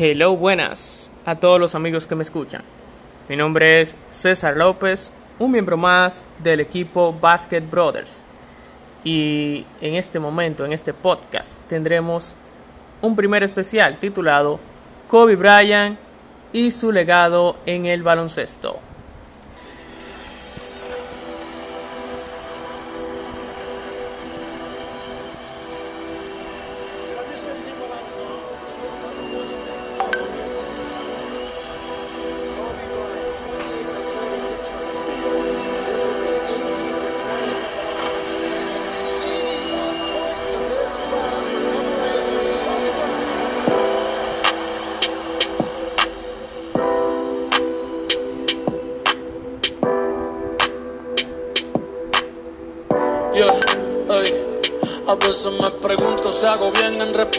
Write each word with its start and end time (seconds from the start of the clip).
Hello, 0.00 0.36
buenas 0.36 1.10
a 1.26 1.34
todos 1.34 1.58
los 1.58 1.74
amigos 1.74 2.06
que 2.06 2.14
me 2.14 2.22
escuchan. 2.22 2.62
Mi 3.28 3.34
nombre 3.34 3.80
es 3.80 3.96
César 4.12 4.56
López, 4.56 5.10
un 5.40 5.50
miembro 5.50 5.76
más 5.76 6.24
del 6.38 6.60
equipo 6.60 7.12
Basket 7.20 7.62
Brothers. 7.62 8.22
Y 9.02 9.64
en 9.80 9.96
este 9.96 10.20
momento, 10.20 10.64
en 10.64 10.72
este 10.72 10.94
podcast, 10.94 11.58
tendremos 11.66 12.36
un 13.02 13.16
primer 13.16 13.42
especial 13.42 13.98
titulado 13.98 14.60
Kobe 15.08 15.34
Bryant 15.34 15.98
y 16.52 16.70
su 16.70 16.92
legado 16.92 17.56
en 17.66 17.86
el 17.86 18.04
baloncesto. 18.04 18.78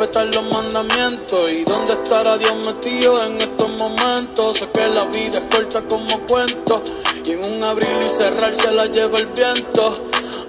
Respetar 0.10 0.34
los 0.34 0.54
mandamientos 0.54 1.52
y 1.52 1.64
dónde 1.64 1.94
estará 1.94 2.38
Dios 2.38 2.66
metido 2.66 3.22
en 3.24 3.38
estos 3.38 3.70
momentos. 3.78 4.58
Sé 4.58 4.68
que 4.72 4.88
la 4.88 5.06
vida 5.06 5.40
es 5.40 5.56
corta 5.56 5.82
como 5.84 6.20
cuento 6.22 6.82
y 7.24 7.32
en 7.32 7.52
un 7.52 7.64
abrir 7.64 7.90
y 8.06 8.10
cerrar 8.10 8.56
se 8.56 8.72
la 8.72 8.86
lleva 8.88 9.20
el 9.20 9.28
viento. 9.28 10.09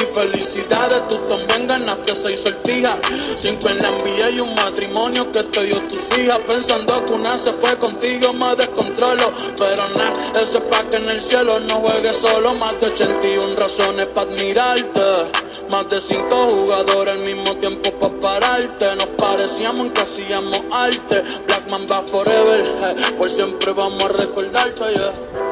Y 0.00 0.14
felicidades, 0.14 1.08
tú 1.08 1.16
también 1.28 1.66
ganaste 1.66 2.14
seis 2.14 2.40
sortijas. 2.40 2.98
Cinco 3.38 3.68
en 3.68 3.78
la 3.78 3.90
NBA 3.90 4.30
y 4.30 4.40
un 4.40 4.54
matrimonio 4.54 5.30
que 5.30 5.42
te 5.44 5.64
dio 5.64 5.80
tus 5.88 6.18
hijas. 6.18 6.38
Pensando 6.48 7.04
que 7.04 7.12
una 7.12 7.36
se 7.36 7.52
fue 7.52 7.76
contigo, 7.76 8.32
me 8.32 8.56
descontrolo. 8.56 9.32
Pero 9.58 9.88
nada, 9.90 10.12
eso 10.40 10.58
es 10.58 10.64
pa' 10.64 10.88
que 10.88 10.96
en 10.96 11.10
el 11.10 11.20
cielo 11.20 11.60
no 11.60 11.80
juegues 11.80 12.16
solo. 12.16 12.54
Más 12.54 12.80
de 12.80 12.86
81 12.86 13.56
razones 13.56 14.06
para 14.06 14.30
admirarte. 14.30 15.02
Más 15.70 15.88
de 15.88 16.00
cinco 16.00 16.48
jugadores 16.48 17.12
al 17.12 17.18
mismo 17.20 17.54
tiempo 17.56 17.92
para 17.92 18.20
pararte. 18.20 18.96
Nos 18.96 19.08
parecíamos 19.18 19.80
en 19.80 19.92
que 19.92 20.00
hacíamos 20.00 20.60
arte. 20.72 21.22
Blackman 21.46 21.86
va 21.90 22.02
forever, 22.02 22.60
eh, 22.66 23.12
por 23.16 23.30
siempre 23.30 23.72
vamos 23.72 24.02
a 24.02 24.08
recordarte, 24.08 24.84
yeah. 24.94 25.49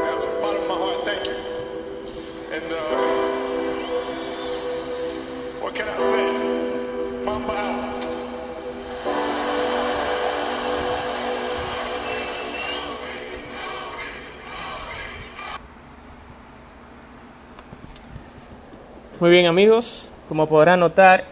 Muy 19.21 19.31
bien 19.31 19.47
amigos, 19.47 20.13
como 20.29 20.49
podrán 20.49 20.79
notar, 20.79 21.25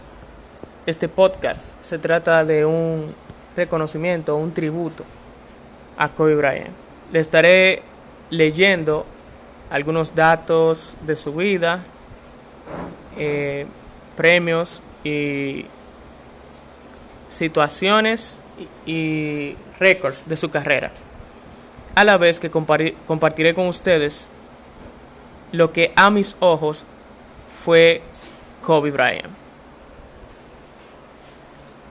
este 0.87 1.09
podcast 1.09 1.81
se 1.83 2.01
trata 2.01 2.45
de 2.45 2.67
un 2.67 3.15
reconocimiento, 3.55 4.35
un 4.35 4.53
tributo 4.53 5.05
a 5.97 6.09
Kobe 6.09 6.35
Bryant. 6.35 6.75
Le 7.13 7.21
estaré 7.21 7.83
leyendo 8.29 9.07
algunos 9.71 10.17
datos 10.17 10.97
de 11.03 11.15
su 11.15 11.33
vida, 11.33 11.79
eh, 13.17 13.67
premios 14.17 14.83
y 15.05 15.67
situaciones 17.29 18.41
y, 18.85 18.91
y 18.93 19.57
récords 19.79 20.29
de 20.29 20.37
su 20.37 20.51
carrera. 20.51 20.91
A 21.95 22.03
la 22.03 22.17
vez 22.17 22.41
que 22.41 22.51
compartiré 22.51 23.55
con 23.55 23.69
ustedes 23.69 24.27
lo 25.53 25.73
que 25.73 25.93
a 25.95 26.11
mis 26.11 26.35
ojos 26.41 26.85
fue 27.66 28.00
Kobe 28.65 28.93
Bryant. 28.93 29.27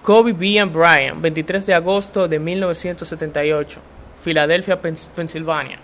Kobe 0.03 0.31
Bean 0.31 0.72
Bryant, 0.72 1.19
23 1.19 1.66
de 1.66 1.74
agosto 1.74 2.30
de 2.30 2.40
1978, 2.40 3.80
Filadelfia, 4.24 4.81
Pens- 4.81 5.09
Pensilvania, 5.14 5.78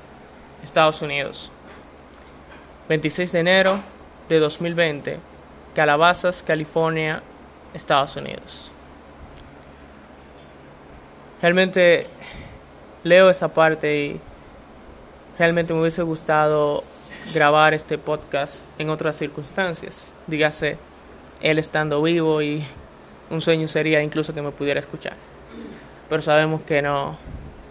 Estados 0.63 1.01
Unidos. 1.01 1.51
26 2.87 3.33
de 3.33 3.39
enero 3.39 3.79
de 4.29 4.39
2020, 4.39 5.19
Calabazas, 5.75 6.41
California, 6.41 7.21
Estados 7.73 8.15
Unidos. 8.15 8.71
Realmente 11.41 12.07
leo 13.03 13.29
esa 13.29 13.49
parte 13.53 13.97
y 14.05 14.21
realmente 15.37 15.73
me 15.73 15.81
hubiese 15.81 16.03
gustado 16.03 16.85
grabar 17.33 17.73
este 17.73 17.97
podcast 17.97 18.59
en 18.77 18.89
otras 18.89 19.17
circunstancias. 19.17 20.13
Dígase, 20.27 20.77
él 21.41 21.59
estando 21.59 22.01
vivo 22.01 22.41
y 22.41 22.63
un 23.29 23.41
sueño 23.41 23.67
sería 23.67 24.01
incluso 24.01 24.33
que 24.33 24.41
me 24.41 24.51
pudiera 24.51 24.79
escuchar. 24.79 25.13
Pero 26.09 26.21
sabemos 26.21 26.61
que 26.61 26.81
no, 26.81 27.17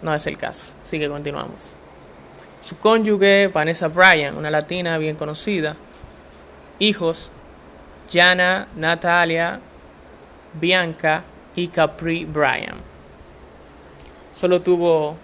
no 0.01 0.13
es 0.13 0.25
el 0.27 0.37
caso. 0.37 0.73
Así 0.83 0.99
que 0.99 1.07
continuamos. 1.07 1.71
Su 2.65 2.77
cónyuge, 2.77 3.47
Vanessa 3.47 3.87
Bryan, 3.87 4.37
una 4.37 4.49
latina 4.49 4.97
bien 4.97 5.15
conocida. 5.15 5.75
Hijos, 6.79 7.29
Jana, 8.11 8.67
Natalia, 8.75 9.59
Bianca 10.53 11.23
y 11.55 11.67
Capri 11.67 12.25
Bryan. 12.25 12.75
Solo 14.35 14.61
tuvo 14.61 15.15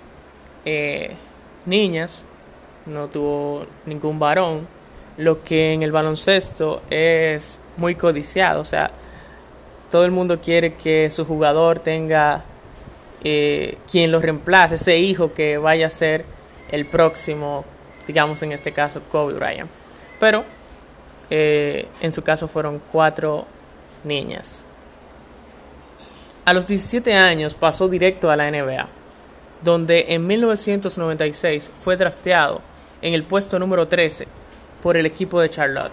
eh, 0.66 1.16
niñas, 1.66 2.26
no 2.88 3.08
tuvo 3.08 3.66
ningún 3.86 4.20
varón, 4.20 4.68
lo 5.18 5.44
que 5.44 5.74
en 5.74 5.84
el 5.84 5.92
baloncesto 5.92 6.82
es 6.90 7.60
muy 7.76 7.96
codiciado. 7.96 8.62
O 8.62 8.66
sea, 8.66 8.92
todo 9.92 10.06
el 10.06 10.12
mundo 10.12 10.40
quiere 10.40 10.76
que 10.76 11.10
su 11.12 11.26
jugador 11.26 11.80
tenga 11.80 12.44
eh, 13.24 13.78
quien 13.92 14.12
lo 14.12 14.20
reemplace, 14.20 14.76
ese 14.76 14.98
hijo 14.98 15.34
que 15.34 15.58
vaya 15.58 15.88
a 15.88 15.90
ser 15.90 16.26
el 16.70 16.86
próximo, 16.86 17.66
digamos 18.08 18.42
en 18.44 18.52
este 18.52 18.72
caso, 18.72 19.02
Kobe 19.12 19.34
Bryant. 19.34 19.70
Pero 20.20 20.44
eh, 21.30 21.88
en 22.02 22.12
su 22.12 22.22
caso 22.22 22.48
fueron 22.48 22.82
cuatro 22.92 23.46
niñas. 24.04 24.66
A 26.46 26.54
los 26.54 26.68
17 26.68 27.14
años 27.14 27.56
pasó 27.56 27.90
directo 27.90 28.32
a 28.32 28.38
la 28.38 28.50
NBA, 28.50 28.88
donde 29.64 30.06
en 30.10 30.26
1996 30.26 31.70
fue 31.84 31.98
drafteado 31.98 32.62
en 33.02 33.14
el 33.14 33.24
puesto 33.24 33.60
número 33.60 33.88
13 33.88 34.28
por 34.82 34.98
el 34.98 35.06
equipo 35.06 35.40
de 35.40 35.50
Charlotte. 35.50 35.92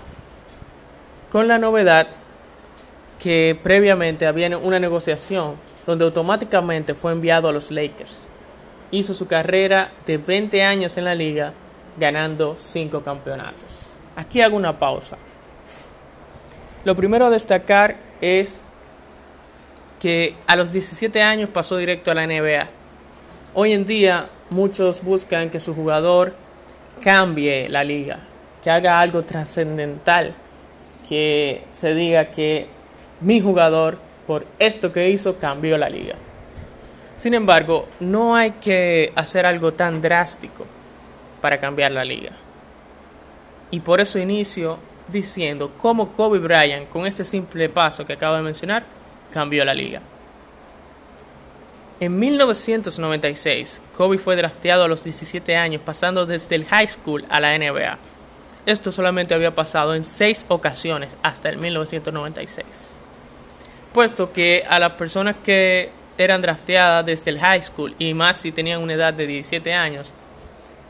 Con 1.30 1.48
la 1.48 1.58
novedad 1.58 2.06
que 3.18 3.58
previamente 3.62 4.26
había 4.26 4.56
una 4.58 4.78
negociación 4.78 5.56
donde 5.86 6.04
automáticamente 6.04 6.94
fue 6.94 7.12
enviado 7.12 7.48
a 7.48 7.52
los 7.52 7.70
Lakers. 7.70 8.28
Hizo 8.90 9.14
su 9.14 9.26
carrera 9.26 9.92
de 10.06 10.18
20 10.18 10.62
años 10.62 10.96
en 10.96 11.04
la 11.04 11.14
liga 11.14 11.52
ganando 11.98 12.56
5 12.58 13.02
campeonatos. 13.02 13.72
Aquí 14.16 14.40
hago 14.40 14.56
una 14.56 14.78
pausa. 14.78 15.16
Lo 16.84 16.94
primero 16.94 17.26
a 17.26 17.30
destacar 17.30 17.96
es 18.20 18.60
que 20.00 20.36
a 20.46 20.56
los 20.56 20.72
17 20.72 21.22
años 21.22 21.48
pasó 21.48 21.78
directo 21.78 22.10
a 22.10 22.14
la 22.14 22.26
NBA. 22.26 22.68
Hoy 23.54 23.72
en 23.72 23.86
día 23.86 24.28
muchos 24.50 25.02
buscan 25.02 25.50
que 25.50 25.60
su 25.60 25.74
jugador 25.74 26.34
cambie 27.02 27.68
la 27.68 27.84
liga, 27.84 28.18
que 28.62 28.70
haga 28.70 29.00
algo 29.00 29.22
trascendental, 29.22 30.34
que 31.08 31.62
se 31.70 31.94
diga 31.94 32.26
que 32.26 32.66
mi 33.20 33.40
jugador 33.40 33.98
por 34.26 34.46
esto 34.58 34.92
que 34.92 35.10
hizo 35.10 35.38
cambió 35.38 35.76
la 35.76 35.88
liga. 35.88 36.14
Sin 37.16 37.34
embargo, 37.34 37.88
no 38.00 38.34
hay 38.34 38.52
que 38.52 39.12
hacer 39.14 39.46
algo 39.46 39.72
tan 39.72 40.00
drástico 40.00 40.64
para 41.40 41.58
cambiar 41.58 41.92
la 41.92 42.04
liga. 42.04 42.32
Y 43.70 43.80
por 43.80 44.00
eso 44.00 44.18
inicio 44.18 44.78
diciendo 45.08 45.72
cómo 45.80 46.12
Kobe 46.12 46.38
Bryant, 46.38 46.88
con 46.88 47.06
este 47.06 47.24
simple 47.24 47.68
paso 47.68 48.06
que 48.06 48.14
acabo 48.14 48.36
de 48.36 48.42
mencionar, 48.42 48.84
cambió 49.32 49.64
la 49.64 49.74
liga. 49.74 50.00
En 52.00 52.18
1996, 52.18 53.80
Kobe 53.96 54.18
fue 54.18 54.34
drafteado 54.36 54.84
a 54.84 54.88
los 54.88 55.04
17 55.04 55.56
años, 55.56 55.80
pasando 55.84 56.26
desde 56.26 56.56
el 56.56 56.64
high 56.64 56.88
school 56.88 57.24
a 57.28 57.38
la 57.38 57.56
NBA. 57.56 57.98
Esto 58.66 58.90
solamente 58.90 59.34
había 59.34 59.54
pasado 59.54 59.94
en 59.94 60.02
seis 60.02 60.44
ocasiones 60.48 61.14
hasta 61.22 61.50
el 61.50 61.58
1996. 61.58 62.66
Puesto 63.92 64.32
que 64.32 64.64
a 64.68 64.80
las 64.80 64.92
personas 64.92 65.36
que 65.44 65.90
eran 66.18 66.42
drafteadas 66.42 67.06
desde 67.06 67.30
el 67.30 67.38
high 67.38 67.62
school 67.62 67.94
y 67.98 68.12
más 68.12 68.40
si 68.40 68.50
tenían 68.50 68.82
una 68.82 68.94
edad 68.94 69.14
de 69.14 69.26
17 69.26 69.72
años, 69.72 70.10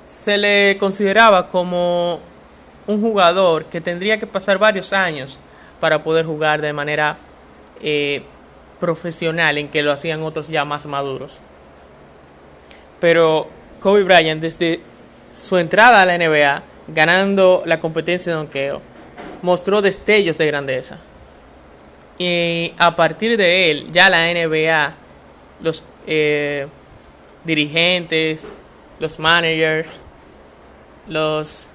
se 0.06 0.38
le 0.38 0.76
consideraba 0.78 1.48
como 1.48 2.20
un 2.86 3.00
jugador 3.00 3.66
que 3.66 3.80
tendría 3.80 4.18
que 4.18 4.26
pasar 4.26 4.58
varios 4.58 4.92
años 4.92 5.38
para 5.80 6.02
poder 6.02 6.24
jugar 6.24 6.60
de 6.60 6.72
manera 6.72 7.16
eh, 7.80 8.22
profesional 8.80 9.58
en 9.58 9.68
que 9.68 9.82
lo 9.82 9.92
hacían 9.92 10.22
otros 10.22 10.48
ya 10.48 10.64
más 10.64 10.86
maduros. 10.86 11.40
Pero 13.00 13.48
Kobe 13.80 14.02
Bryant 14.04 14.40
desde 14.40 14.80
su 15.32 15.58
entrada 15.58 16.02
a 16.02 16.06
la 16.06 16.16
NBA, 16.16 16.62
ganando 16.88 17.62
la 17.66 17.80
competencia 17.80 18.32
de 18.32 18.38
donqueo, 18.38 18.80
mostró 19.42 19.82
destellos 19.82 20.38
de 20.38 20.46
grandeza. 20.46 20.98
Y 22.18 22.72
a 22.78 22.94
partir 22.94 23.36
de 23.36 23.70
él, 23.70 23.88
ya 23.90 24.08
la 24.08 24.32
NBA, 24.32 24.94
los 25.60 25.84
eh, 26.06 26.66
dirigentes, 27.44 28.50
los 29.00 29.18
managers, 29.18 29.88
los 31.08 31.68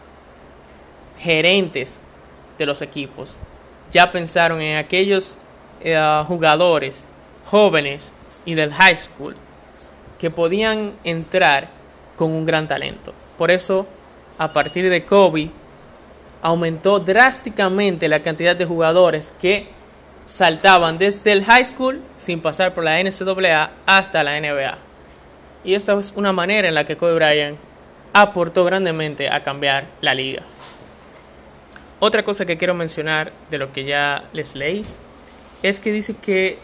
gerentes 1.17 2.01
de 2.57 2.65
los 2.65 2.81
equipos 2.81 3.37
ya 3.91 4.11
pensaron 4.11 4.61
en 4.61 4.77
aquellos 4.77 5.37
eh, 5.81 6.23
jugadores 6.27 7.07
jóvenes 7.45 8.11
y 8.45 8.55
del 8.55 8.71
high 8.73 8.97
school 8.97 9.35
que 10.19 10.29
podían 10.29 10.93
entrar 11.03 11.67
con 12.17 12.31
un 12.31 12.45
gran 12.45 12.67
talento. 12.67 13.13
Por 13.37 13.51
eso, 13.51 13.87
a 14.37 14.51
partir 14.51 14.89
de 14.89 15.05
Kobe, 15.05 15.49
aumentó 16.41 16.99
drásticamente 16.99 18.07
la 18.07 18.21
cantidad 18.21 18.55
de 18.55 18.65
jugadores 18.65 19.33
que 19.41 19.67
saltaban 20.25 20.97
desde 20.97 21.31
el 21.31 21.43
high 21.43 21.65
school 21.65 22.01
sin 22.17 22.41
pasar 22.41 22.73
por 22.73 22.83
la 22.83 23.01
NCAA 23.01 23.71
hasta 23.85 24.23
la 24.23 24.39
NBA. 24.39 24.77
Y 25.63 25.73
esta 25.73 25.97
es 25.99 26.13
una 26.15 26.31
manera 26.31 26.67
en 26.67 26.75
la 26.75 26.85
que 26.85 26.97
Kobe 26.97 27.15
Bryant 27.15 27.57
aportó 28.13 28.63
grandemente 28.65 29.29
a 29.29 29.43
cambiar 29.43 29.85
la 30.01 30.13
liga. 30.13 30.43
Otra 31.99 32.23
cosa 32.23 32.45
que 32.45 32.57
quiero 32.57 32.73
mencionar 32.73 33.31
de 33.49 33.57
lo 33.57 33.73
que 33.73 33.83
ya 33.83 34.23
les 34.33 34.55
leí 34.55 34.85
es 35.63 35.79
que 35.79 35.91
dice 35.91 36.15
que 36.15 36.57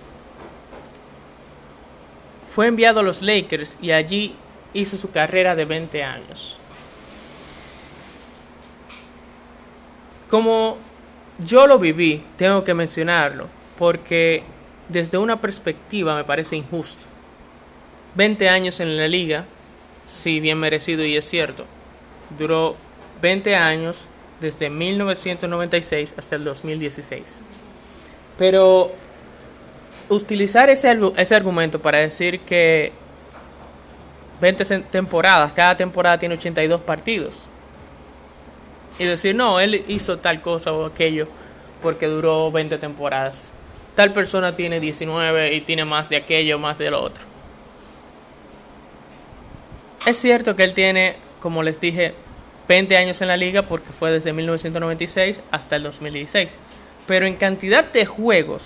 fue 2.54 2.68
enviado 2.68 3.02
a 3.02 3.04
los 3.04 3.22
Lakers 3.22 3.78
y 3.82 3.92
allí 3.92 4.36
hizo 4.74 4.98
su 4.98 5.12
carrera 5.12 5.56
de 5.56 5.66
20 5.66 6.04
años. 6.04 6.58
Como 10.30 10.78
yo 11.40 11.68
lo 11.68 11.80
viví, 11.80 12.24
tengo 12.38 12.64
que 12.64 12.74
mencionarlo, 12.74 13.48
porque 13.78 14.44
desde 14.90 15.18
una 15.18 15.42
perspectiva 15.42 16.16
me 16.16 16.24
parece 16.24 16.56
injusto. 16.56 17.06
20 18.16 18.48
años 18.48 18.80
en 18.80 18.96
la 18.98 19.08
liga, 19.08 19.46
sí, 20.08 20.40
bien 20.40 20.58
merecido 20.58 21.04
y 21.04 21.18
es 21.18 21.26
cierto. 21.26 21.66
Duró 22.38 22.76
20 23.22 23.56
años 23.56 24.06
desde 24.40 24.70
1996 24.70 26.16
hasta 26.18 26.36
el 26.36 26.46
2016. 26.46 27.42
Pero 28.38 28.92
utilizar 30.10 30.70
ese, 30.70 30.98
ese 31.18 31.36
argumento 31.36 31.82
para 31.82 32.00
decir 32.00 32.40
que 32.42 32.92
20 34.42 34.80
temporadas, 34.92 35.52
cada 35.54 35.78
temporada 35.78 36.20
tiene 36.20 36.36
82 36.36 36.82
partidos. 36.82 37.46
Y 39.00 39.06
decir, 39.06 39.36
no, 39.36 39.60
él 39.60 39.84
hizo 39.88 40.18
tal 40.18 40.42
cosa 40.42 40.72
o 40.72 40.86
aquello 40.86 41.28
porque 41.82 42.08
duró 42.08 42.52
20 42.52 42.78
temporadas. 42.78 43.50
Tal 43.96 44.12
persona 44.12 44.56
tiene 44.56 44.80
19 44.80 45.54
y 45.54 45.62
tiene 45.62 45.86
más 45.86 46.10
de 46.10 46.18
aquello, 46.18 46.60
más 46.60 46.78
de 46.78 46.92
lo 46.92 47.02
otro. 47.02 47.24
Es 50.06 50.18
cierto 50.18 50.56
que 50.56 50.64
él 50.64 50.74
tiene, 50.74 51.16
como 51.42 51.64
les 51.64 51.80
dije, 51.80 52.14
20 52.68 52.98
años 52.98 53.22
en 53.22 53.28
la 53.28 53.38
liga 53.38 53.64
porque 53.64 53.90
fue 53.98 54.12
desde 54.12 54.34
1996 54.34 55.42
hasta 55.52 55.76
el 55.76 55.84
2016. 55.84 56.56
Pero 57.08 57.26
en 57.26 57.36
cantidad 57.36 57.84
de 57.84 58.06
juegos, 58.06 58.64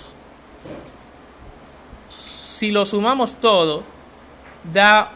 si 2.08 2.70
lo 2.70 2.84
sumamos 2.86 3.34
todo, 3.34 3.82
da 4.72 5.12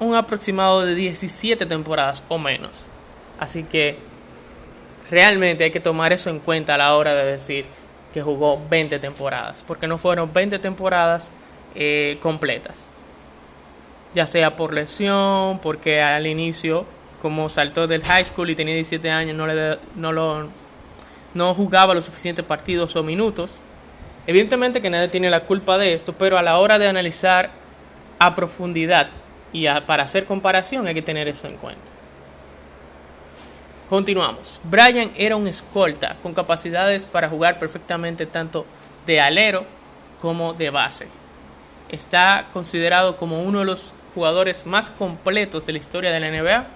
un 0.00 0.14
aproximado 0.14 0.84
de 0.84 0.94
17 0.94 1.66
temporadas 1.66 2.22
o 2.28 2.38
menos. 2.38 2.70
Así 3.38 3.64
que 3.64 3.96
realmente 5.10 5.64
hay 5.64 5.70
que 5.70 5.80
tomar 5.80 6.12
eso 6.12 6.30
en 6.30 6.40
cuenta 6.40 6.74
a 6.74 6.78
la 6.78 6.94
hora 6.94 7.14
de 7.14 7.24
decir 7.32 7.64
que 8.12 8.22
jugó 8.22 8.60
20 8.70 8.98
temporadas, 9.00 9.64
porque 9.66 9.86
no 9.86 9.98
fueron 9.98 10.32
20 10.32 10.58
temporadas 10.60 11.30
eh, 11.74 12.18
completas. 12.22 12.90
Ya 14.14 14.28
sea 14.28 14.54
por 14.54 14.72
lesión, 14.72 15.58
porque 15.58 16.00
al 16.00 16.28
inicio, 16.28 16.86
como 17.20 17.48
saltó 17.48 17.88
del 17.88 18.04
high 18.04 18.24
school 18.24 18.50
y 18.50 18.54
tenía 18.54 18.74
17 18.74 19.10
años, 19.10 19.36
no, 19.36 19.46
le, 19.48 19.78
no 19.96 20.12
lo 20.12 20.48
no 21.34 21.54
jugaba 21.54 21.94
los 21.94 22.04
suficientes 22.04 22.44
partidos 22.44 22.96
o 22.96 23.02
minutos. 23.02 23.50
Evidentemente 24.26 24.80
que 24.80 24.90
nadie 24.90 25.08
tiene 25.08 25.28
la 25.28 25.40
culpa 25.40 25.76
de 25.76 25.92
esto, 25.92 26.14
pero 26.14 26.38
a 26.38 26.42
la 26.42 26.58
hora 26.58 26.78
de 26.78 26.88
analizar 26.88 27.50
a 28.18 28.34
profundidad 28.34 29.08
y 29.52 29.66
para 29.86 30.04
hacer 30.04 30.24
comparación 30.24 30.86
hay 30.86 30.94
que 30.94 31.02
tener 31.02 31.28
eso 31.28 31.46
en 31.46 31.56
cuenta. 31.56 31.82
Continuamos. 33.88 34.60
Brian 34.64 35.10
era 35.16 35.36
un 35.36 35.46
escolta 35.46 36.16
con 36.22 36.32
capacidades 36.32 37.04
para 37.04 37.28
jugar 37.28 37.58
perfectamente 37.58 38.24
tanto 38.24 38.64
de 39.06 39.20
alero 39.20 39.64
como 40.20 40.54
de 40.54 40.70
base. 40.70 41.06
Está 41.90 42.46
considerado 42.52 43.16
como 43.16 43.42
uno 43.42 43.60
de 43.60 43.66
los 43.66 43.92
jugadores 44.14 44.64
más 44.64 44.88
completos 44.90 45.66
de 45.66 45.72
la 45.72 45.78
historia 45.78 46.10
de 46.10 46.20
la 46.20 46.30
NBA 46.30 46.66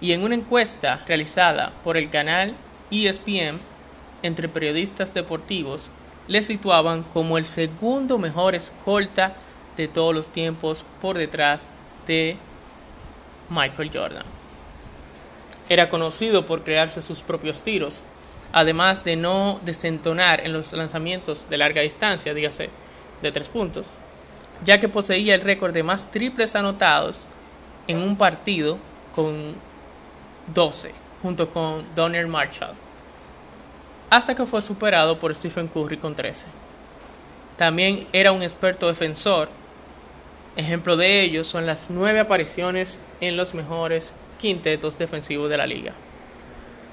y 0.00 0.12
en 0.12 0.24
una 0.24 0.34
encuesta 0.34 1.00
realizada 1.06 1.72
por 1.84 1.96
el 1.96 2.10
canal 2.10 2.56
ESPN, 2.92 3.58
entre 4.22 4.48
periodistas 4.48 5.14
deportivos, 5.14 5.90
le 6.28 6.42
situaban 6.42 7.02
como 7.02 7.38
el 7.38 7.46
segundo 7.46 8.18
mejor 8.18 8.54
escolta 8.54 9.34
de 9.76 9.88
todos 9.88 10.14
los 10.14 10.28
tiempos 10.28 10.84
por 11.00 11.16
detrás 11.16 11.66
de 12.06 12.36
Michael 13.48 13.90
Jordan. 13.92 14.24
Era 15.68 15.88
conocido 15.88 16.46
por 16.46 16.62
crearse 16.62 17.02
sus 17.02 17.20
propios 17.20 17.62
tiros, 17.62 18.02
además 18.52 19.02
de 19.04 19.16
no 19.16 19.58
desentonar 19.64 20.40
en 20.40 20.52
los 20.52 20.72
lanzamientos 20.72 21.48
de 21.48 21.58
larga 21.58 21.80
distancia, 21.80 22.34
dígase 22.34 22.68
de 23.22 23.32
tres 23.32 23.48
puntos, 23.48 23.86
ya 24.64 24.78
que 24.78 24.88
poseía 24.88 25.34
el 25.34 25.40
récord 25.40 25.72
de 25.72 25.82
más 25.82 26.10
triples 26.10 26.54
anotados 26.54 27.26
en 27.88 27.98
un 27.98 28.16
partido 28.16 28.78
con 29.14 29.54
12 30.54 31.01
junto 31.22 31.48
con 31.48 31.84
Donner 31.94 32.26
Marshall, 32.26 32.74
hasta 34.10 34.34
que 34.34 34.44
fue 34.44 34.60
superado 34.60 35.18
por 35.18 35.34
Stephen 35.34 35.68
Curry 35.68 35.96
con 35.96 36.14
13. 36.14 36.44
También 37.56 38.06
era 38.12 38.32
un 38.32 38.42
experto 38.42 38.88
defensor. 38.88 39.48
Ejemplo 40.56 40.96
de 40.96 41.22
ello 41.22 41.44
son 41.44 41.64
las 41.64 41.88
nueve 41.88 42.20
apariciones 42.20 42.98
en 43.20 43.36
los 43.36 43.54
mejores 43.54 44.12
quintetos 44.38 44.98
defensivos 44.98 45.48
de 45.48 45.56
la 45.56 45.66
liga. 45.66 45.92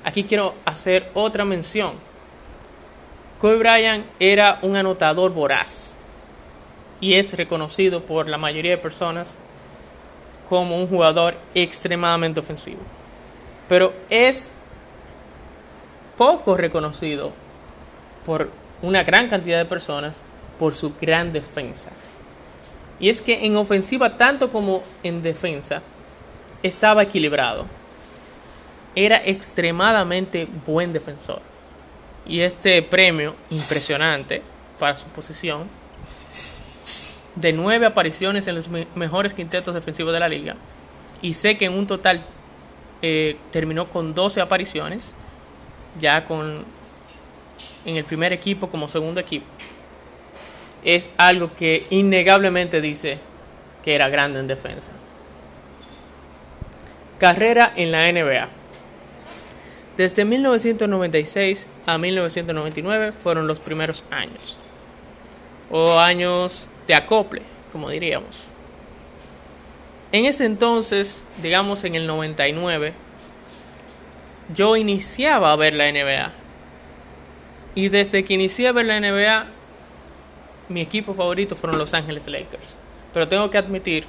Aquí 0.03 0.23
quiero 0.23 0.53
hacer 0.63 1.09
otra 1.13 1.43
mención. 1.43 1.93
Kobe 3.41 3.57
Bryant 3.57 4.05
era 4.19 4.59
un 4.61 4.77
anotador 4.77 5.33
voraz 5.33 5.95
y 7.01 7.15
es 7.15 7.35
reconocido 7.35 8.03
por 8.03 8.29
la 8.29 8.37
mayoría 8.37 8.71
de 8.71 8.77
personas 8.77 9.37
como 10.47 10.77
un 10.77 10.87
jugador 10.87 11.35
extremadamente 11.53 12.39
ofensivo 12.39 12.79
pero 13.69 13.93
es 14.09 14.51
poco 16.17 16.57
reconocido 16.57 17.31
por 18.25 18.49
una 18.81 19.03
gran 19.03 19.29
cantidad 19.29 19.57
de 19.57 19.65
personas 19.65 20.21
por 20.57 20.73
su 20.73 20.93
gran 20.99 21.31
defensa. 21.31 21.91
Y 22.99 23.09
es 23.09 23.21
que 23.21 23.45
en 23.45 23.55
ofensiva 23.55 24.17
tanto 24.17 24.51
como 24.51 24.83
en 25.03 25.21
defensa 25.21 25.81
estaba 26.63 27.03
equilibrado. 27.03 27.65
Era 28.95 29.21
extremadamente 29.23 30.47
buen 30.65 30.91
defensor. 30.91 31.41
Y 32.25 32.41
este 32.41 32.81
premio 32.81 33.35
impresionante 33.49 34.41
para 34.77 34.97
su 34.97 35.05
posición 35.05 35.67
de 37.35 37.53
nueve 37.53 37.85
apariciones 37.85 38.47
en 38.47 38.55
los 38.55 38.67
mejores 38.95 39.33
quintetos 39.33 39.73
defensivos 39.73 40.11
de 40.11 40.19
la 40.19 40.27
liga 40.27 40.55
y 41.21 41.33
sé 41.35 41.57
que 41.57 41.65
en 41.65 41.73
un 41.73 41.87
total 41.87 42.23
eh, 43.01 43.37
terminó 43.51 43.87
con 43.87 44.13
12 44.13 44.41
apariciones, 44.41 45.13
ya 45.99 46.25
con 46.25 46.65
en 47.85 47.95
el 47.95 48.03
primer 48.03 48.33
equipo 48.33 48.69
como 48.69 48.87
segundo 48.87 49.19
equipo. 49.19 49.45
Es 50.83 51.09
algo 51.17 51.53
que 51.55 51.85
innegablemente 51.89 52.81
dice 52.81 53.17
que 53.83 53.95
era 53.95 54.09
grande 54.09 54.39
en 54.39 54.47
defensa. 54.47 54.91
Carrera 57.19 57.73
en 57.75 57.91
la 57.91 58.11
NBA. 58.11 58.47
Desde 59.97 60.23
1996 60.23 61.67
a 61.85 61.97
1999 61.97 63.11
fueron 63.11 63.47
los 63.47 63.59
primeros 63.59 64.05
años. 64.09 64.55
O 65.69 65.99
años 65.99 66.65
de 66.87 66.95
acople, 66.95 67.41
como 67.73 67.89
diríamos. 67.89 68.49
En 70.11 70.25
ese 70.25 70.45
entonces, 70.45 71.23
digamos 71.41 71.83
en 71.83 71.95
el 71.95 72.07
99, 72.07 72.93
yo 74.53 74.75
iniciaba 74.75 75.51
a 75.51 75.55
ver 75.55 75.73
la 75.73 75.91
NBA. 75.91 76.31
Y 77.75 77.89
desde 77.89 78.23
que 78.23 78.33
inicié 78.33 78.67
a 78.67 78.71
ver 78.71 78.87
la 78.87 78.99
NBA, 78.99 79.45
mi 80.69 80.81
equipo 80.81 81.13
favorito 81.13 81.55
fueron 81.55 81.79
Los 81.79 81.93
Ángeles 81.93 82.27
Lakers. 82.27 82.77
Pero 83.13 83.27
tengo 83.27 83.49
que 83.51 83.57
admitir 83.59 84.05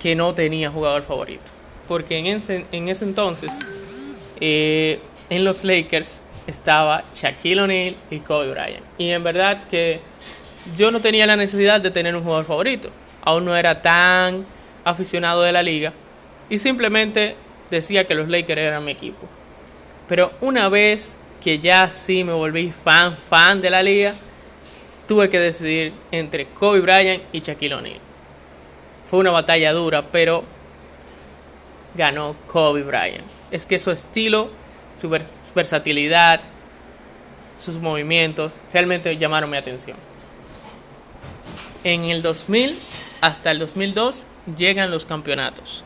que 0.00 0.14
no 0.16 0.34
tenía 0.34 0.70
jugador 0.70 1.02
favorito. 1.02 1.50
Porque 1.86 2.18
en 2.18 2.26
ese, 2.26 2.66
en 2.72 2.88
ese 2.88 3.04
entonces, 3.04 3.52
eh, 4.40 4.98
en 5.30 5.44
los 5.44 5.62
Lakers 5.62 6.20
estaba 6.48 7.04
Shaquille 7.14 7.60
O'Neal 7.60 7.96
y 8.10 8.18
Kobe 8.18 8.50
Bryant. 8.50 8.84
Y 8.98 9.10
en 9.10 9.22
verdad 9.22 9.64
que 9.68 10.00
yo 10.76 10.90
no 10.90 11.00
tenía 11.00 11.26
la 11.26 11.36
necesidad 11.36 11.80
de 11.80 11.92
tener 11.92 12.16
un 12.16 12.24
jugador 12.24 12.44
favorito. 12.44 12.90
Aún 13.22 13.44
no 13.44 13.56
era 13.56 13.82
tan 13.82 14.44
aficionado 14.86 15.42
de 15.42 15.52
la 15.52 15.62
liga. 15.62 15.92
Y 16.48 16.58
simplemente 16.58 17.34
decía 17.70 18.06
que 18.06 18.14
los 18.14 18.28
Lakers 18.28 18.60
eran 18.60 18.84
mi 18.84 18.92
equipo. 18.92 19.26
Pero 20.08 20.32
una 20.40 20.68
vez 20.68 21.16
que 21.42 21.58
ya 21.58 21.90
sí 21.90 22.24
me 22.24 22.32
volví 22.32 22.70
fan, 22.72 23.16
fan 23.16 23.60
de 23.60 23.68
la 23.68 23.82
liga, 23.82 24.14
tuve 25.08 25.28
que 25.28 25.40
decidir 25.40 25.92
entre 26.12 26.46
Kobe 26.46 26.80
Bryant 26.80 27.22
y 27.32 27.40
Shaquille 27.40 27.74
O'Neal. 27.74 28.00
Fue 29.10 29.18
una 29.18 29.32
batalla 29.32 29.72
dura, 29.72 30.02
pero 30.02 30.44
ganó 31.96 32.36
Kobe 32.46 32.82
Bryant. 32.82 33.24
Es 33.50 33.66
que 33.66 33.80
su 33.80 33.90
estilo, 33.90 34.50
su 35.00 35.10
versatilidad, 35.54 36.40
sus 37.58 37.78
movimientos 37.78 38.60
realmente 38.72 39.16
llamaron 39.16 39.50
mi 39.50 39.56
atención. 39.56 39.96
En 41.82 42.04
el 42.04 42.22
2000 42.22 42.76
hasta 43.20 43.50
el 43.50 43.58
2002 43.58 44.24
llegan 44.56 44.90
los 44.90 45.04
campeonatos. 45.04 45.84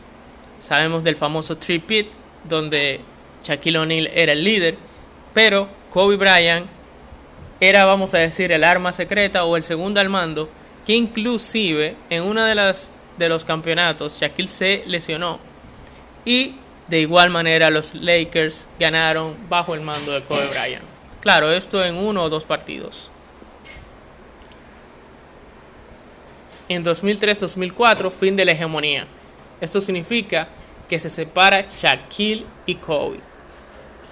Sabemos 0.59 1.03
del 1.03 1.15
famoso 1.15 1.57
Three-Pit, 1.57 2.07
donde 2.43 2.99
Shaquille 3.43 3.79
O'Neal 3.79 4.09
era 4.13 4.33
el 4.33 4.43
líder, 4.43 4.75
pero 5.33 5.67
Kobe 5.91 6.17
Bryant 6.17 6.67
era, 7.59 7.85
vamos 7.85 8.13
a 8.13 8.19
decir, 8.19 8.51
el 8.51 8.63
arma 8.63 8.93
secreta 8.93 9.43
o 9.45 9.57
el 9.57 9.63
segundo 9.63 9.99
al 9.99 10.09
mando, 10.09 10.49
que 10.85 10.93
inclusive 10.93 11.95
en 12.09 12.23
una 12.23 12.47
de 12.47 12.55
las 12.55 12.91
de 13.17 13.29
los 13.29 13.43
campeonatos 13.43 14.19
Shaquille 14.19 14.47
se 14.49 14.83
lesionó 14.87 15.39
y 16.25 16.55
de 16.87 17.01
igual 17.01 17.29
manera 17.29 17.69
los 17.69 17.93
Lakers 17.93 18.67
ganaron 18.79 19.35
bajo 19.47 19.75
el 19.75 19.81
mando 19.81 20.11
de 20.11 20.21
Kobe 20.21 20.47
Bryant. 20.47 20.83
Claro, 21.21 21.51
esto 21.51 21.85
en 21.85 21.95
uno 21.95 22.23
o 22.23 22.29
dos 22.29 22.45
partidos. 22.45 23.10
En 26.73 26.85
2003-2004, 26.85 28.09
fin 28.11 28.37
de 28.37 28.45
la 28.45 28.53
hegemonía. 28.53 29.05
Esto 29.59 29.81
significa 29.81 30.47
que 30.87 30.99
se 30.99 31.09
separa 31.09 31.65
Shaquille 31.67 32.45
y 32.65 32.75
Kobe. 32.75 33.19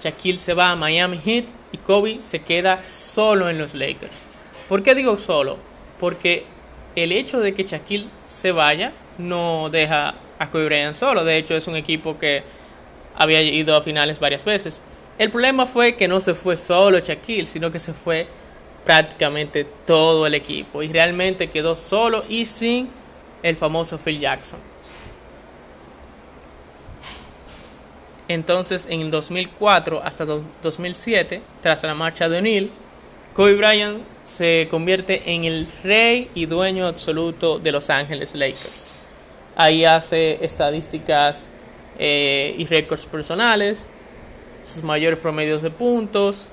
Shaquille 0.02 0.36
se 0.36 0.52
va 0.52 0.70
a 0.70 0.76
Miami 0.76 1.18
Heat 1.24 1.46
y 1.72 1.78
Kobe 1.78 2.18
se 2.20 2.40
queda 2.40 2.84
solo 2.84 3.48
en 3.48 3.56
los 3.56 3.72
Lakers. 3.72 4.12
¿Por 4.68 4.82
qué 4.82 4.94
digo 4.94 5.16
solo? 5.16 5.56
Porque 5.98 6.44
el 6.96 7.12
hecho 7.12 7.40
de 7.40 7.54
que 7.54 7.64
Shaquille 7.64 8.08
se 8.26 8.52
vaya 8.52 8.92
no 9.16 9.70
deja 9.70 10.16
a 10.38 10.50
Kobe 10.50 10.66
Bryant 10.66 10.96
solo. 10.96 11.24
De 11.24 11.38
hecho, 11.38 11.54
es 11.54 11.66
un 11.66 11.76
equipo 11.76 12.18
que 12.18 12.42
había 13.16 13.40
ido 13.40 13.74
a 13.74 13.80
finales 13.80 14.20
varias 14.20 14.44
veces. 14.44 14.82
El 15.16 15.30
problema 15.30 15.64
fue 15.64 15.94
que 15.94 16.08
no 16.08 16.20
se 16.20 16.34
fue 16.34 16.58
solo 16.58 16.98
Shaquille, 16.98 17.46
sino 17.46 17.72
que 17.72 17.80
se 17.80 17.94
fue 17.94 18.26
prácticamente 18.84 19.66
todo 19.86 20.26
el 20.26 20.34
equipo. 20.34 20.82
Y 20.82 20.88
realmente 20.88 21.50
quedó 21.50 21.74
solo 21.74 22.24
y 22.28 22.46
sin 22.46 22.88
el 23.42 23.56
famoso 23.56 23.98
Phil 23.98 24.20
Jackson. 24.20 24.58
Entonces, 28.28 28.86
en 28.88 29.00
el 29.00 29.10
2004 29.10 30.02
hasta 30.04 30.24
2007, 30.24 31.42
tras 31.60 31.82
la 31.82 31.94
marcha 31.94 32.28
de 32.28 32.38
O'Neill, 32.38 32.70
Kobe 33.34 33.54
Bryant 33.54 34.02
se 34.22 34.68
convierte 34.70 35.32
en 35.32 35.44
el 35.44 35.66
rey 35.82 36.30
y 36.34 36.46
dueño 36.46 36.86
absoluto 36.86 37.58
de 37.58 37.72
Los 37.72 37.90
Ángeles 37.90 38.34
Lakers. 38.34 38.92
Ahí 39.56 39.84
hace 39.84 40.44
estadísticas 40.44 41.46
eh, 41.98 42.54
y 42.56 42.66
récords 42.66 43.06
personales, 43.06 43.88
sus 44.62 44.82
mayores 44.84 45.18
promedios 45.18 45.62
de 45.62 45.70
puntos. 45.70 46.46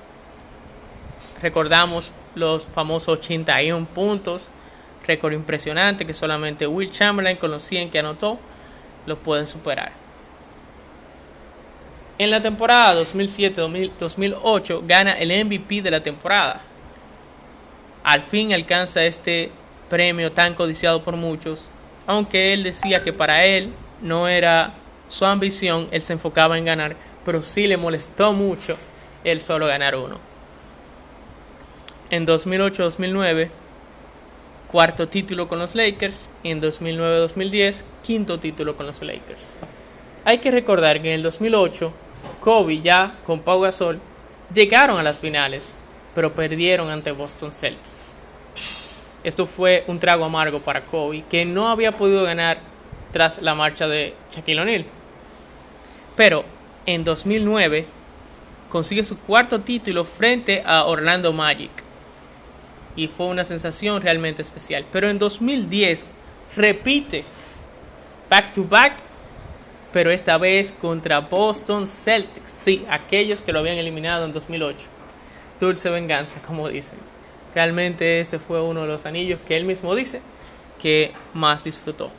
Recordamos 1.40 2.12
los 2.34 2.64
famosos 2.64 3.18
81 3.20 3.86
puntos, 3.86 4.48
récord 5.06 5.32
impresionante 5.32 6.06
que 6.06 6.14
solamente 6.14 6.66
Will 6.66 6.90
Chamberlain 6.90 7.36
con 7.36 7.50
los 7.50 7.62
100 7.62 7.90
que 7.90 7.98
anotó 7.98 8.38
lo 9.06 9.16
puede 9.16 9.46
superar. 9.46 9.92
En 12.18 12.30
la 12.30 12.40
temporada 12.40 13.00
2007-2008 13.00 14.82
gana 14.86 15.12
el 15.12 15.44
MVP 15.44 15.82
de 15.82 15.90
la 15.90 16.02
temporada. 16.02 16.60
Al 18.02 18.22
fin 18.22 18.52
alcanza 18.52 19.04
este 19.04 19.50
premio 19.88 20.32
tan 20.32 20.54
codiciado 20.54 21.02
por 21.02 21.16
muchos 21.16 21.70
aunque 22.08 22.54
él 22.54 22.62
decía 22.62 23.04
que 23.04 23.12
para 23.12 23.44
él 23.44 23.70
no 24.00 24.28
era 24.28 24.72
su 25.10 25.26
ambición, 25.26 25.88
él 25.90 26.00
se 26.00 26.14
enfocaba 26.14 26.56
en 26.56 26.64
ganar, 26.64 26.96
pero 27.22 27.42
sí 27.42 27.66
le 27.66 27.76
molestó 27.76 28.32
mucho 28.32 28.78
el 29.24 29.40
solo 29.40 29.66
ganar 29.66 29.94
uno. 29.94 30.18
En 32.10 32.26
2008-2009, 32.26 33.50
cuarto 34.72 35.08
título 35.08 35.46
con 35.46 35.58
los 35.58 35.74
Lakers, 35.74 36.30
y 36.42 36.50
en 36.52 36.62
2009-2010, 36.62 37.82
quinto 38.02 38.38
título 38.38 38.76
con 38.76 38.86
los 38.86 39.02
Lakers. 39.02 39.58
Hay 40.24 40.38
que 40.38 40.50
recordar 40.50 41.02
que 41.02 41.08
en 41.08 41.16
el 41.16 41.22
2008, 41.22 41.92
Kobe 42.40 42.80
ya 42.80 43.14
con 43.26 43.40
Pau 43.40 43.60
Gasol 43.60 44.00
llegaron 44.54 44.98
a 44.98 45.02
las 45.02 45.18
finales, 45.18 45.74
pero 46.14 46.32
perdieron 46.32 46.88
ante 46.88 47.12
Boston 47.12 47.52
Celtics. 47.52 48.14
Esto 49.22 49.46
fue 49.46 49.84
un 49.86 49.98
trago 49.98 50.24
amargo 50.24 50.60
para 50.60 50.80
Kobe, 50.80 51.24
que 51.28 51.44
no 51.44 51.68
había 51.68 51.92
podido 51.92 52.22
ganar 52.22 52.58
tras 53.12 53.42
la 53.42 53.54
marcha 53.54 53.86
de 53.86 54.14
Shaquille 54.34 54.60
O'Neal. 54.62 54.86
Pero 56.16 56.44
en 56.86 57.04
2009 57.04 57.84
consigue 58.70 59.04
su 59.04 59.18
cuarto 59.18 59.60
título 59.60 60.06
frente 60.06 60.62
a 60.64 60.84
Orlando 60.84 61.34
Magic. 61.34 61.87
Y 62.98 63.06
fue 63.06 63.26
una 63.26 63.44
sensación 63.44 64.02
realmente 64.02 64.42
especial. 64.42 64.84
Pero 64.90 65.08
en 65.08 65.20
2010 65.20 66.04
repite 66.56 67.24
back 68.28 68.52
to 68.52 68.64
back, 68.64 68.94
pero 69.92 70.10
esta 70.10 70.36
vez 70.36 70.72
contra 70.72 71.20
Boston 71.20 71.86
Celtics. 71.86 72.50
Sí, 72.50 72.84
aquellos 72.90 73.40
que 73.40 73.52
lo 73.52 73.60
habían 73.60 73.78
eliminado 73.78 74.24
en 74.24 74.32
2008. 74.32 74.78
Dulce 75.60 75.90
venganza, 75.90 76.42
como 76.44 76.68
dicen. 76.68 76.98
Realmente 77.54 78.18
este 78.18 78.40
fue 78.40 78.60
uno 78.60 78.80
de 78.80 78.88
los 78.88 79.06
anillos 79.06 79.38
que 79.46 79.56
él 79.56 79.64
mismo 79.64 79.94
dice 79.94 80.20
que 80.82 81.12
más 81.34 81.62
disfrutó. 81.62 82.10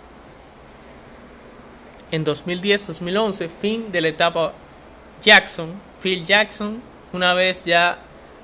En 2.11 2.25
2010-2011, 2.25 3.49
fin 3.49 3.91
de 3.91 3.99
la 3.99 4.07
etapa 4.07 4.53
Jackson, 5.21 5.73
Phil 6.01 6.25
Jackson, 6.25 6.81
una 7.11 7.33
vez 7.33 7.65
ya 7.65 7.97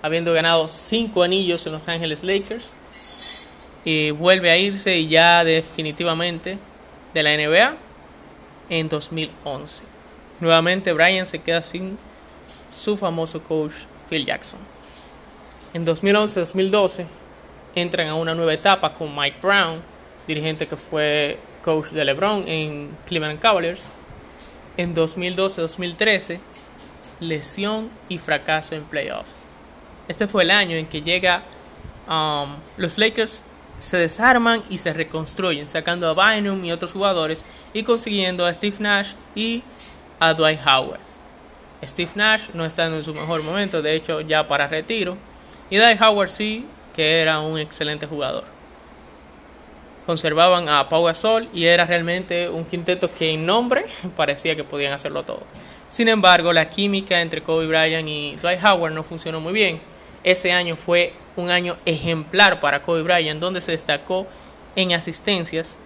habiendo 0.06 0.34
ganado 0.34 0.70
cinco 0.70 1.24
anillos 1.24 1.66
en 1.66 1.74
Los 1.74 1.88
Ángeles 1.88 2.24
Lakers, 2.24 2.72
y 3.84 4.12
vuelve 4.12 4.52
a 4.52 4.58
irse 4.58 4.96
y 4.96 5.08
ya 5.08 5.44
definitivamente 5.44 6.60
de 7.12 7.24
la 7.24 7.36
NBA 7.36 7.76
en 8.70 8.88
2011. 8.88 9.84
Nuevamente 10.42 10.94
Brian 10.94 11.26
se 11.26 11.40
queda 11.40 11.64
sin 11.64 11.98
su 12.72 12.98
famoso 12.98 13.42
coach 13.42 13.74
Phil 14.08 14.26
Jackson. 14.26 14.60
En 15.74 15.88
2011-2012 15.88 17.06
entran 17.74 18.08
a 18.08 18.16
una 18.16 18.36
nueva 18.36 18.54
etapa 18.54 18.94
con 18.94 19.16
Mike 19.16 19.38
Brown, 19.42 19.82
dirigente 20.28 20.68
que 20.68 20.76
fue 20.76 21.40
coach 21.64 21.88
de 21.88 22.06
LeBron 22.06 22.48
en 22.48 22.96
Cleveland 23.08 23.40
Cavaliers. 23.40 23.90
En 24.78 24.94
2012-2013, 24.94 26.38
lesión 27.22 27.90
y 28.08 28.20
fracaso 28.20 28.76
en 28.76 28.84
playoffs. 28.84 29.35
Este 30.08 30.28
fue 30.28 30.44
el 30.44 30.52
año 30.52 30.76
en 30.76 30.86
que 30.86 31.02
llega 31.02 31.42
um, 32.08 32.56
los 32.78 32.98
Lakers 32.98 33.44
se 33.80 33.98
desarman 33.98 34.64
y 34.70 34.78
se 34.78 34.94
reconstruyen, 34.94 35.68
sacando 35.68 36.10
a 36.10 36.14
Bynum 36.14 36.64
y 36.64 36.72
otros 36.72 36.92
jugadores 36.92 37.44
y 37.74 37.84
consiguiendo 37.84 38.46
a 38.46 38.54
Steve 38.54 38.78
Nash 38.80 39.10
y 39.36 39.64
a 40.20 40.34
Dwight 40.34 40.60
Howard. 40.66 41.00
Steve 41.84 42.12
Nash 42.16 42.44
no 42.54 42.66
está 42.66 42.86
en 42.86 43.04
su 43.04 43.14
mejor 43.14 43.44
momento, 43.44 43.82
de 43.82 43.96
hecho 43.96 44.22
ya 44.22 44.48
para 44.48 44.68
retiro. 44.68 45.18
Y 45.70 45.78
Dwight 45.78 46.02
Howard 46.02 46.30
sí, 46.30 46.66
que 46.96 47.22
era 47.22 47.40
un 47.40 47.60
excelente 47.60 48.08
jugador. 48.08 48.46
Conservaban 50.06 50.70
a 50.70 50.88
Pau 50.88 51.04
Gasol 51.04 51.50
y 51.54 51.66
era 51.66 51.86
realmente 51.86 52.48
un 52.48 52.64
quinteto 52.66 53.10
que 53.12 53.34
en 53.34 53.46
nombre 53.46 53.86
parecía 54.16 54.56
que 54.56 54.64
podían 54.64 54.94
hacerlo 54.94 55.24
todo. 55.24 55.44
Sin 55.90 56.08
embargo, 56.08 56.54
la 56.54 56.70
química 56.70 57.22
entre 57.22 57.44
Kobe 57.44 57.68
Bryant 57.68 58.08
y 58.08 58.36
Dwight 58.38 58.64
Howard 58.64 58.94
no 58.94 59.04
funcionó 59.04 59.40
muy 59.40 59.54
bien. 59.54 59.80
Ese 60.26 60.52
año 60.52 60.76
fue 60.76 61.14
un 61.36 61.52
año 61.52 61.78
ejemplar 61.86 62.60
para 62.60 62.82
Kobe 62.82 63.04
Bryant, 63.04 63.40
donde 63.40 63.62
se 63.62 63.72
destacó 63.72 64.26
en 64.76 64.92
asistencias 64.92 65.78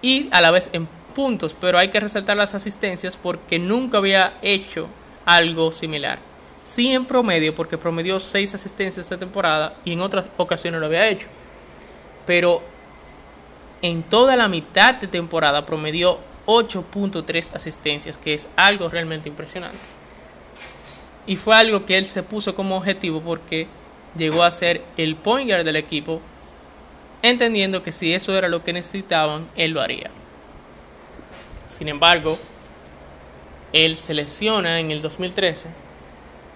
y 0.00 0.28
a 0.32 0.40
la 0.40 0.50
vez 0.50 0.70
en 0.72 0.88
puntos, 1.14 1.54
pero 1.60 1.78
hay 1.78 1.90
que 1.90 2.00
resaltar 2.00 2.38
las 2.38 2.54
asistencias 2.54 3.18
porque 3.18 3.58
nunca 3.58 3.98
había 3.98 4.32
hecho 4.40 4.88
algo 5.26 5.72
similar. 5.72 6.18
Sí 6.64 6.92
en 6.92 7.04
promedio, 7.04 7.54
porque 7.54 7.76
promedió 7.76 8.18
6 8.18 8.54
asistencias 8.54 9.04
esta 9.04 9.18
temporada 9.18 9.74
y 9.84 9.92
en 9.92 10.00
otras 10.00 10.24
ocasiones 10.38 10.80
lo 10.80 10.86
había 10.86 11.08
hecho. 11.08 11.26
Pero 12.26 12.62
en 13.82 14.02
toda 14.02 14.36
la 14.36 14.48
mitad 14.48 14.94
de 14.94 15.06
temporada 15.06 15.66
promedió 15.66 16.18
8.3 16.46 17.54
asistencias, 17.54 18.16
que 18.16 18.32
es 18.32 18.48
algo 18.56 18.88
realmente 18.88 19.28
impresionante. 19.28 19.78
Y 21.26 21.36
fue 21.36 21.56
algo 21.56 21.84
que 21.86 21.98
él 21.98 22.06
se 22.06 22.22
puso 22.22 22.54
como 22.54 22.76
objetivo 22.76 23.20
porque 23.20 23.66
llegó 24.16 24.42
a 24.42 24.50
ser 24.50 24.82
el 24.96 25.16
point 25.16 25.48
guard 25.50 25.64
del 25.64 25.76
equipo, 25.76 26.20
entendiendo 27.22 27.82
que 27.82 27.92
si 27.92 28.14
eso 28.14 28.36
era 28.36 28.48
lo 28.48 28.62
que 28.62 28.72
necesitaban, 28.72 29.48
él 29.56 29.72
lo 29.72 29.80
haría. 29.80 30.10
Sin 31.68 31.88
embargo, 31.88 32.38
él 33.72 33.96
se 33.96 34.14
lesiona 34.14 34.80
en 34.80 34.90
el 34.90 35.02
2013, 35.02 35.68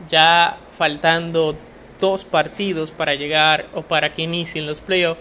ya 0.09 0.57
faltando 0.77 1.57
dos 1.99 2.25
partidos 2.25 2.91
para 2.91 3.15
llegar 3.15 3.67
o 3.75 3.83
para 3.83 4.13
que 4.13 4.23
inicien 4.23 4.67
los 4.67 4.81
playoffs. 4.81 5.21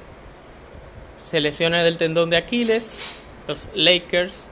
Se 1.17 1.41
lesiona 1.41 1.83
del 1.83 1.97
tendón 1.97 2.29
de 2.29 2.37
Aquiles, 2.37 3.19
los 3.47 3.67
Lakers 3.73 4.45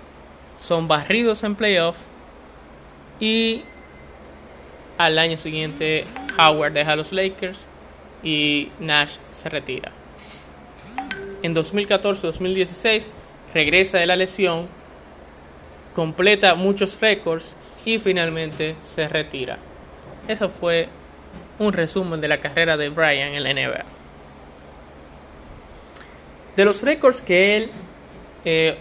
son 0.60 0.88
barridos 0.88 1.44
en 1.44 1.56
playoffs 1.56 2.00
y 3.20 3.62
al 4.98 5.20
año 5.20 5.38
siguiente 5.38 6.06
Howard 6.38 6.74
deja 6.74 6.94
a 6.94 6.96
los 6.96 7.12
Lakers 7.12 7.68
y 8.24 8.70
Nash 8.80 9.12
se 9.32 9.50
retira. 9.50 9.92
En 11.44 11.56
2014-2016 11.56 13.06
regresa 13.54 14.00
de 14.00 14.08
la 14.08 14.16
lesión, 14.16 14.68
completa 15.96 16.56
muchos 16.56 17.00
récords 17.00 17.56
y 17.86 18.00
finalmente 18.00 18.76
se 18.82 19.08
retira. 19.08 19.58
Eso 20.28 20.50
fue 20.50 20.90
un 21.60 21.74
resumen 21.74 22.22
de 22.22 22.28
la 22.28 22.40
carrera 22.40 22.78
de 22.78 22.90
Bryant 22.90 23.36
en 23.36 23.44
la 23.44 23.54
NBA. 23.54 23.86
De 26.56 26.66
los 26.66 26.82
récords 26.82 27.22
que 27.22 27.56
él 27.58 27.70
eh, 28.46 28.76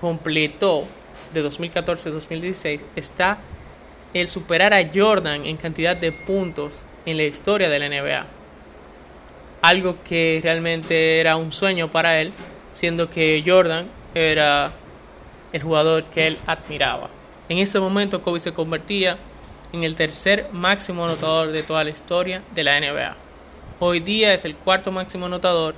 completó 0.00 0.84
de 1.32 1.44
2014-2016 1.48 2.80
está 2.96 3.38
el 4.14 4.28
superar 4.28 4.72
a 4.72 4.88
Jordan 4.92 5.44
en 5.46 5.56
cantidad 5.56 5.96
de 5.96 6.12
puntos 6.12 6.82
en 7.04 7.16
la 7.16 7.24
historia 7.24 7.68
de 7.68 7.78
la 7.78 7.88
NBA. 7.88 8.26
Algo 9.62 9.96
que 10.04 10.40
realmente 10.42 11.20
era 11.20 11.36
un 11.36 11.52
sueño 11.52 11.88
para 11.88 12.20
él, 12.20 12.32
siendo 12.72 13.10
que 13.10 13.42
Jordan 13.44 13.86
era 14.14 14.70
el 15.52 15.62
jugador 15.62 16.04
que 16.04 16.26
él 16.26 16.38
admiraba. 16.46 17.10
En 17.48 17.58
ese 17.58 17.80
momento 17.80 18.22
Kobe 18.22 18.40
se 18.40 18.52
convertía 18.52 19.18
en 19.72 19.84
el 19.84 19.94
tercer 19.94 20.48
máximo 20.52 21.04
anotador 21.04 21.52
de 21.52 21.62
toda 21.62 21.84
la 21.84 21.90
historia 21.90 22.42
de 22.54 22.64
la 22.64 22.78
NBA. 22.80 23.16
Hoy 23.80 24.00
día 24.00 24.34
es 24.34 24.44
el 24.44 24.54
cuarto 24.54 24.90
máximo 24.92 25.26
anotador 25.26 25.74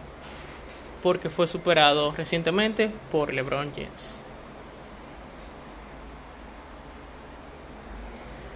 porque 1.02 1.30
fue 1.30 1.46
superado 1.46 2.12
recientemente 2.16 2.90
por 3.10 3.32
LeBron 3.32 3.72
James. 3.74 4.19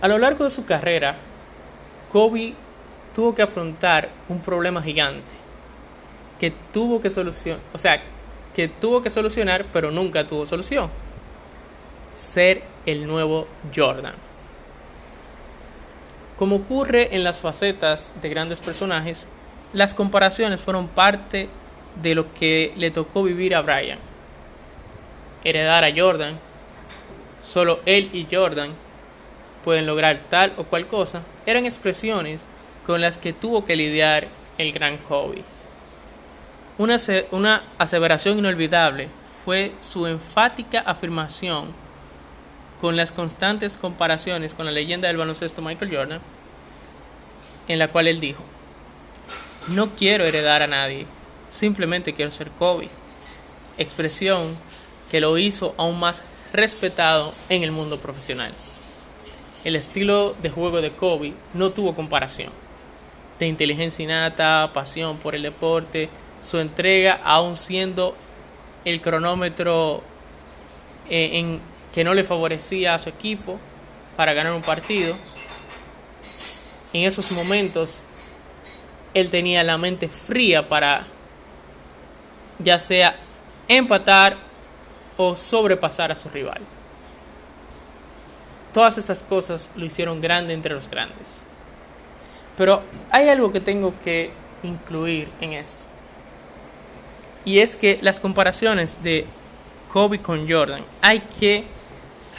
A 0.04 0.08
lo 0.08 0.18
largo 0.18 0.44
de 0.44 0.50
su 0.50 0.66
carrera, 0.66 1.16
Kobe 2.12 2.52
tuvo 3.14 3.34
que 3.34 3.40
afrontar 3.40 4.10
un 4.28 4.38
problema 4.38 4.82
gigante 4.82 5.34
que 6.38 6.52
tuvo 6.74 7.00
que 7.00 7.08
solucionar, 7.08 7.62
o 7.72 7.78
sea, 7.78 8.02
que 8.54 8.68
tuvo 8.68 9.00
que 9.00 9.08
solucionar, 9.08 9.64
pero 9.72 9.90
nunca 9.90 10.26
tuvo 10.26 10.44
solución. 10.44 10.90
Ser 12.14 12.64
el 12.84 13.06
nuevo 13.06 13.48
Jordan. 13.74 14.12
Como 16.36 16.56
ocurre 16.56 17.16
en 17.16 17.24
las 17.24 17.40
facetas 17.40 18.12
de 18.20 18.28
grandes 18.28 18.60
personajes, 18.60 19.26
las 19.72 19.94
comparaciones 19.94 20.60
fueron 20.60 20.86
parte 20.86 21.48
de 22.02 22.14
lo 22.14 22.34
que 22.34 22.74
le 22.76 22.90
tocó 22.90 23.22
vivir 23.22 23.54
a 23.54 23.62
Brian. 23.62 23.98
Heredar 25.44 25.82
a 25.82 25.98
Jordan, 25.98 26.38
solo 27.40 27.80
él 27.86 28.10
y 28.12 28.26
Jordan 28.30 28.83
pueden 29.64 29.86
lograr 29.86 30.20
tal 30.28 30.52
o 30.58 30.64
cual 30.64 30.86
cosa, 30.86 31.22
eran 31.46 31.64
expresiones 31.64 32.42
con 32.86 33.00
las 33.00 33.16
que 33.16 33.32
tuvo 33.32 33.64
que 33.64 33.76
lidiar 33.76 34.28
el 34.58 34.72
gran 34.72 34.98
Kobe. 34.98 35.42
Una, 36.76 37.62
aseveración 37.78 38.38
inolvidable 38.38 39.08
fue 39.44 39.72
su 39.80 40.06
enfática 40.06 40.80
afirmación 40.80 41.68
con 42.80 42.96
las 42.96 43.12
constantes 43.12 43.76
comparaciones 43.76 44.54
con 44.54 44.66
la 44.66 44.72
leyenda 44.72 45.08
del 45.08 45.16
baloncesto 45.16 45.62
Michael 45.62 45.96
Jordan, 45.96 46.20
en 47.68 47.78
la 47.78 47.88
cual 47.88 48.08
él 48.08 48.20
dijo, 48.20 48.42
no 49.68 49.90
quiero 49.90 50.24
heredar 50.24 50.62
a 50.62 50.66
nadie, 50.66 51.06
simplemente 51.48 52.12
quiero 52.12 52.30
ser 52.30 52.50
Kobe. 52.50 52.88
Expresión 53.78 54.56
que 55.10 55.20
lo 55.20 55.38
hizo 55.38 55.74
aún 55.78 55.98
más 55.98 56.22
respetado 56.52 57.32
en 57.48 57.62
el 57.62 57.72
mundo 57.72 57.98
profesional. 57.98 58.52
El 59.64 59.76
estilo 59.76 60.34
de 60.42 60.50
juego 60.50 60.82
de 60.82 60.90
Kobe 60.90 61.32
no 61.54 61.70
tuvo 61.70 61.94
comparación. 61.94 62.50
De 63.38 63.46
inteligencia 63.46 64.02
innata, 64.02 64.70
pasión 64.74 65.16
por 65.16 65.34
el 65.34 65.42
deporte, 65.42 66.10
su 66.46 66.60
entrega 66.60 67.20
aún 67.24 67.56
siendo 67.56 68.14
el 68.84 69.00
cronómetro 69.00 70.02
eh, 71.08 71.30
en, 71.38 71.60
que 71.94 72.04
no 72.04 72.12
le 72.12 72.24
favorecía 72.24 72.94
a 72.94 72.98
su 72.98 73.08
equipo 73.08 73.58
para 74.16 74.34
ganar 74.34 74.52
un 74.52 74.62
partido. 74.62 75.16
En 76.92 77.04
esos 77.04 77.32
momentos 77.32 78.00
él 79.14 79.30
tenía 79.30 79.64
la 79.64 79.78
mente 79.78 80.08
fría 80.08 80.68
para 80.68 81.06
ya 82.58 82.78
sea 82.78 83.16
empatar 83.66 84.36
o 85.16 85.36
sobrepasar 85.36 86.12
a 86.12 86.16
su 86.16 86.28
rival. 86.28 86.60
Todas 88.74 88.98
estas 88.98 89.20
cosas 89.20 89.70
lo 89.74 89.86
hicieron 89.86 90.20
grande 90.20 90.52
entre 90.52 90.74
los 90.74 90.90
grandes. 90.90 91.26
Pero 92.58 92.82
hay 93.10 93.30
algo 93.30 93.50
que 93.50 93.60
tengo 93.60 93.94
que 94.04 94.30
incluir 94.62 95.28
en 95.40 95.54
esto. 95.54 95.84
Y 97.46 97.60
es 97.60 97.76
que 97.76 97.98
las 98.02 98.20
comparaciones 98.20 99.02
de 99.02 99.24
Kobe 99.90 100.20
con 100.20 100.46
Jordan, 100.50 100.82
hay 101.00 101.20
que 101.40 101.64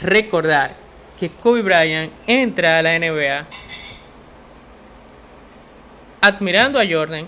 recordar 0.00 0.74
que 1.18 1.30
Kobe 1.30 1.62
Bryant 1.62 2.12
entra 2.28 2.78
a 2.78 2.82
la 2.82 2.96
NBA 2.96 3.46
admirando 6.20 6.78
a 6.78 6.84
Jordan 6.88 7.26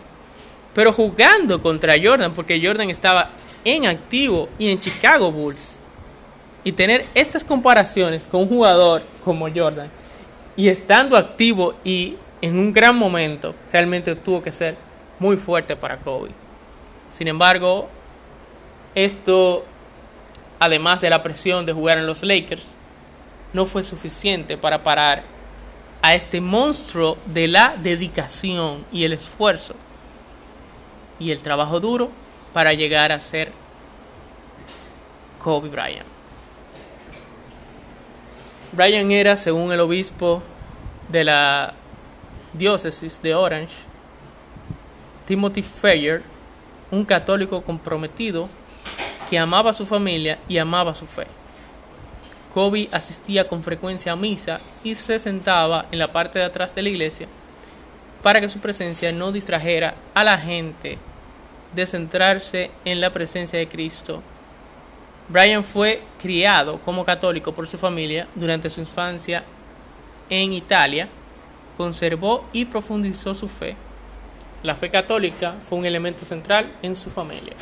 pero 0.78 0.92
jugando 0.92 1.60
contra 1.60 1.94
Jordan, 2.00 2.32
porque 2.34 2.64
Jordan 2.64 2.88
estaba 2.88 3.30
en 3.64 3.86
activo 3.86 4.48
y 4.60 4.70
en 4.70 4.78
Chicago 4.78 5.32
Bulls. 5.32 5.76
Y 6.68 6.72
tener 6.72 7.06
estas 7.14 7.44
comparaciones 7.44 8.26
con 8.26 8.42
un 8.42 8.48
jugador 8.50 9.00
como 9.24 9.48
Jordan 9.48 9.88
y 10.54 10.68
estando 10.68 11.16
activo 11.16 11.72
y 11.82 12.16
en 12.42 12.58
un 12.58 12.74
gran 12.74 12.94
momento, 12.94 13.54
realmente 13.72 14.14
tuvo 14.14 14.42
que 14.42 14.52
ser 14.52 14.76
muy 15.18 15.38
fuerte 15.38 15.76
para 15.76 15.96
Kobe. 15.96 16.28
Sin 17.10 17.26
embargo, 17.26 17.88
esto, 18.94 19.64
además 20.58 21.00
de 21.00 21.08
la 21.08 21.22
presión 21.22 21.64
de 21.64 21.72
jugar 21.72 21.96
en 21.96 22.06
los 22.06 22.22
Lakers, 22.22 22.76
no 23.54 23.64
fue 23.64 23.82
suficiente 23.82 24.58
para 24.58 24.82
parar 24.82 25.22
a 26.02 26.14
este 26.14 26.38
monstruo 26.38 27.16
de 27.24 27.48
la 27.48 27.76
dedicación 27.78 28.84
y 28.92 29.04
el 29.04 29.14
esfuerzo 29.14 29.74
y 31.18 31.30
el 31.30 31.40
trabajo 31.40 31.80
duro 31.80 32.10
para 32.52 32.74
llegar 32.74 33.10
a 33.10 33.20
ser 33.20 33.52
Kobe 35.42 35.70
Bryant. 35.70 36.17
Bryant 38.78 39.10
era, 39.10 39.36
según 39.36 39.72
el 39.72 39.80
obispo 39.80 40.40
de 41.08 41.24
la 41.24 41.74
diócesis 42.52 43.20
de 43.20 43.34
Orange, 43.34 43.74
Timothy 45.26 45.62
Fayer, 45.62 46.22
un 46.92 47.04
católico 47.04 47.60
comprometido 47.62 48.48
que 49.28 49.36
amaba 49.36 49.70
a 49.70 49.74
su 49.74 49.84
familia 49.84 50.38
y 50.46 50.58
amaba 50.58 50.94
su 50.94 51.06
fe. 51.06 51.26
Kobe 52.54 52.88
asistía 52.92 53.48
con 53.48 53.64
frecuencia 53.64 54.12
a 54.12 54.16
misa 54.16 54.60
y 54.84 54.94
se 54.94 55.18
sentaba 55.18 55.86
en 55.90 55.98
la 55.98 56.12
parte 56.12 56.38
de 56.38 56.44
atrás 56.44 56.72
de 56.72 56.82
la 56.82 56.90
iglesia 56.90 57.26
para 58.22 58.40
que 58.40 58.48
su 58.48 58.60
presencia 58.60 59.10
no 59.10 59.32
distrajera 59.32 59.96
a 60.14 60.22
la 60.22 60.38
gente 60.38 60.98
de 61.74 61.84
centrarse 61.84 62.70
en 62.84 63.00
la 63.00 63.10
presencia 63.10 63.58
de 63.58 63.66
Cristo. 63.66 64.22
Brian 65.28 65.62
fue 65.62 66.00
criado 66.20 66.78
como 66.84 67.04
católico 67.04 67.52
por 67.52 67.68
su 67.68 67.76
familia 67.76 68.26
durante 68.34 68.70
su 68.70 68.80
infancia 68.80 69.44
en 70.30 70.52
Italia, 70.52 71.08
conservó 71.76 72.44
y 72.52 72.64
profundizó 72.64 73.34
su 73.34 73.48
fe. 73.48 73.76
La 74.62 74.74
fe 74.74 74.90
católica 74.90 75.54
fue 75.68 75.78
un 75.78 75.86
elemento 75.86 76.24
central 76.24 76.72
en 76.82 76.96
su 76.96 77.10
familia. 77.10 77.52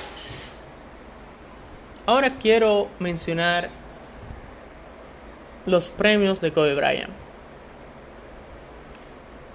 Ahora 2.06 2.30
quiero 2.30 2.88
mencionar 3.00 3.68
los 5.66 5.88
premios 5.88 6.40
de 6.40 6.52
Kobe 6.52 6.74
Bryant. 6.74 7.10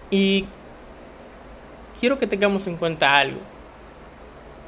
Y 0.10 0.46
quiero 1.98 2.20
que 2.20 2.28
tengamos 2.28 2.68
en 2.68 2.76
cuenta 2.76 3.16
algo. 3.16 3.40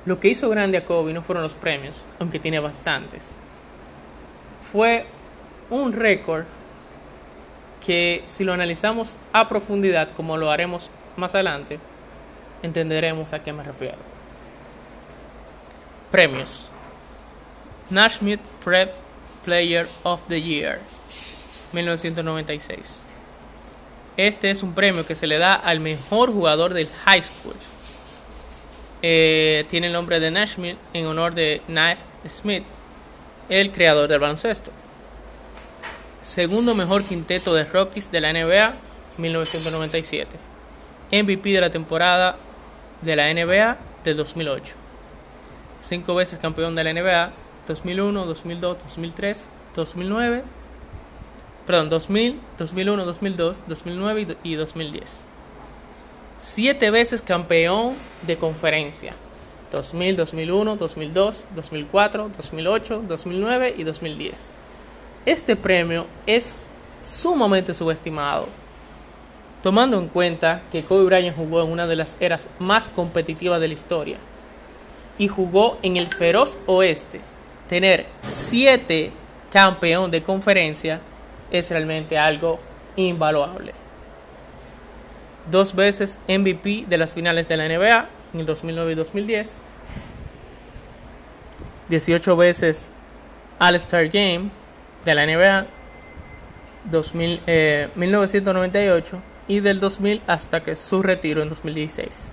Lo 0.06 0.20
que 0.20 0.28
hizo 0.28 0.50
grande 0.50 0.78
a 0.78 0.86
Kobe 0.86 1.13
no 1.13 1.22
fueron 1.22 1.44
los 1.44 1.54
premios, 1.54 1.96
aunque 2.20 2.39
tiene 2.39 2.60
bastantes. 2.60 3.32
Fue 4.72 5.06
un 5.70 5.94
récord 5.94 6.46
que 7.86 8.22
si 8.26 8.44
lo 8.44 8.54
analizamos 8.54 9.16
a 9.32 9.48
profundidad, 9.48 10.10
como 10.16 10.38
lo 10.38 10.52
haremos 10.52 10.92
más 11.16 11.36
adelante, 11.36 11.80
entenderemos 12.63 13.34
a 13.34 13.44
qué 13.44 13.54
me 13.54 13.63
refiero. 13.63 13.98
Premios. 16.12 16.70
Naismith 17.89 18.42
Prep 18.63 18.94
Player 19.44 19.88
of 20.04 20.22
the 20.28 20.42
Year 20.42 20.80
1996. 21.74 23.02
Este 24.16 24.52
es 24.52 24.63
un 24.63 24.74
premio 24.74 25.06
que 25.06 25.16
se 25.16 25.28
le 25.28 25.39
da 25.39 25.56
al 25.56 25.80
mejor 25.80 26.32
jugador 26.32 26.74
del 26.74 26.88
high 27.06 27.24
school. 27.24 27.56
Eh, 29.06 29.66
tiene 29.70 29.88
el 29.88 29.94
nombre 29.94 30.22
de 30.22 30.32
Naismith 30.32 30.78
en 30.94 31.06
honor 31.08 31.36
de 31.36 31.62
Nash 31.68 31.98
Smith, 32.30 32.63
el 33.50 33.74
creador 33.74 34.08
del 34.08 34.20
baloncesto. 34.20 34.72
Segundo 36.24 36.74
mejor 36.74 37.04
quinteto 37.04 37.54
de 37.54 37.66
Rockies 37.66 38.10
de 38.13 38.22
la 38.22 38.32
NBA 38.32 38.74
1997. 39.18 40.38
MVP 41.12 41.50
de 41.50 41.60
la 41.60 41.70
temporada 41.70 42.38
de 43.02 43.16
la 43.18 43.34
NBA 43.34 43.78
de 44.06 44.13
2008. 44.13 44.74
Cinco 45.82 46.16
veces 46.16 46.39
campeón 46.39 46.74
de 46.74 46.86
la 46.86 46.94
NBA 46.94 47.34
2001, 47.68 48.26
2002, 48.26 48.78
2003, 48.84 49.50
2009. 49.76 50.44
Perdón, 51.68 51.89
2000, 51.89 52.39
2001, 52.58 53.06
2002, 53.06 53.63
2009 53.68 54.38
y 54.44 54.56
2010. 54.56 55.33
Siete 56.45 56.91
veces 56.91 57.21
campeón 57.21 57.93
de 58.27 58.36
conferencia. 58.36 59.13
2000, 59.71 60.17
2001, 60.17 60.75
2002, 60.75 61.45
2004, 61.56 62.32
2008, 62.36 63.03
2009 63.08 63.75
y 63.77 63.84
2010. 63.86 64.51
Este 65.25 65.56
premio 65.56 66.06
es 66.27 66.51
sumamente 67.01 67.73
subestimado, 67.73 68.49
tomando 69.63 69.97
en 69.97 70.10
cuenta 70.10 70.63
que 70.69 70.84
Kobe 70.84 71.06
Bryant 71.06 71.38
jugó 71.38 71.63
en 71.63 71.71
una 71.71 71.88
de 71.88 71.95
las 71.95 72.17
eras 72.19 72.45
más 72.60 72.89
competitivas 72.89 73.62
de 73.62 73.69
la 73.69 73.73
historia 73.75 74.17
y 75.17 75.29
jugó 75.29 75.77
en 75.82 75.95
el 75.95 76.08
feroz 76.08 76.58
oeste. 76.65 77.21
Tener 77.69 78.06
siete 78.21 79.12
campeón 79.49 80.12
de 80.12 80.21
conferencia 80.21 80.99
es 81.49 81.69
realmente 81.69 82.17
algo 82.17 82.60
invaluable. 82.97 83.83
Dos 85.51 85.75
veces 85.75 86.17
MVP 86.27 86.86
de 86.88 86.97
las 86.97 87.12
finales 87.12 87.47
de 87.47 87.58
la 87.58 87.67
NBA 87.67 88.08
en 88.34 88.39
el 88.39 88.45
2009 88.45 88.91
y 88.93 88.95
2010. 88.95 89.58
18 91.89 92.38
veces 92.38 92.91
All-Star 93.60 94.08
Game 94.08 94.49
de 95.06 95.15
la 95.15 95.25
NBA 95.25 95.67
2000, 96.89 97.39
1998 97.95 99.21
y 99.47 99.60
del 99.60 99.79
2000 99.79 100.21
hasta 100.27 100.63
que 100.63 100.75
su 100.75 101.03
retiro 101.03 101.41
en 101.41 101.49
2016. 101.49 102.32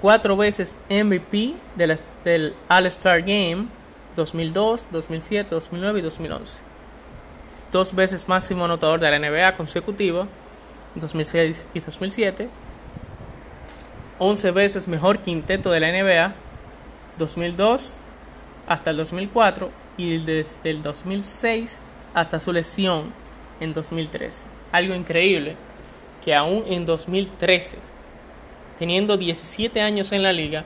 Cuatro 0.00 0.36
veces 0.36 0.76
MVP 0.90 1.54
del 1.76 2.54
All-Star 2.68 3.20
Game 3.22 3.68
2002, 4.16 4.88
2007, 4.90 5.50
2009 5.54 5.98
y 5.98 6.02
2011. 6.02 6.58
Dos 7.72 7.94
veces 7.94 8.28
máximo 8.28 8.64
anotador 8.64 9.00
de 9.00 9.10
la 9.10 9.18
NBA 9.18 9.54
consecutivo 9.56 10.28
2006 10.94 11.66
y 11.74 11.80
2007. 11.80 12.48
11 14.18 14.50
veces 14.52 14.88
mejor 14.88 15.18
quinteto 15.18 15.70
de 15.70 15.80
la 15.80 15.90
NBA 15.90 16.34
2002 17.18 17.94
hasta 18.66 18.90
el 18.90 18.96
2004 18.96 19.70
y 19.96 20.18
desde 20.18 20.70
el 20.70 20.82
2006 20.82 21.82
hasta 22.14 22.40
su 22.40 22.52
lesión 22.52 23.12
en 23.60 23.72
2013. 23.72 24.44
Algo 24.72 24.94
increíble 24.94 25.56
que 26.24 26.34
aún 26.34 26.64
en 26.68 26.86
2013, 26.86 27.76
teniendo 28.78 29.16
17 29.16 29.80
años 29.80 30.12
en 30.12 30.22
la 30.22 30.32
liga, 30.32 30.64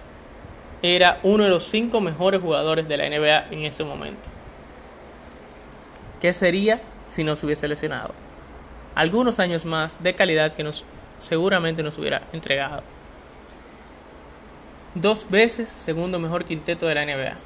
era 0.83 1.19
uno 1.23 1.45
de 1.45 1.51
los 1.51 1.65
5 1.65 2.01
mejores 2.01 2.41
jugadores 2.41 2.87
de 2.87 2.97
la 2.97 3.09
NBA 3.09 3.49
en 3.51 3.65
ese 3.65 3.83
momento. 3.83 4.29
¿Qué 6.21 6.33
sería 6.33 6.81
si 7.07 7.25
no 7.25 7.35
se 7.37 7.47
hubiese 7.47 7.67
lesionado? 7.67 8.28
Algunos 8.99 9.39
años 9.39 9.65
más 9.65 10.03
de 10.03 10.15
calidad 10.15 10.53
que 10.53 10.65
nos 10.65 10.85
seguramente 11.21 11.85
nos 11.85 11.97
hubiera 11.99 12.23
entregado. 12.33 12.83
Dos 14.97 15.31
veces 15.31 15.69
segundo 15.69 16.19
mejor 16.19 16.45
quinteto 16.45 16.87
de 16.87 16.97
la 16.97 17.05
NBA. 17.07 17.37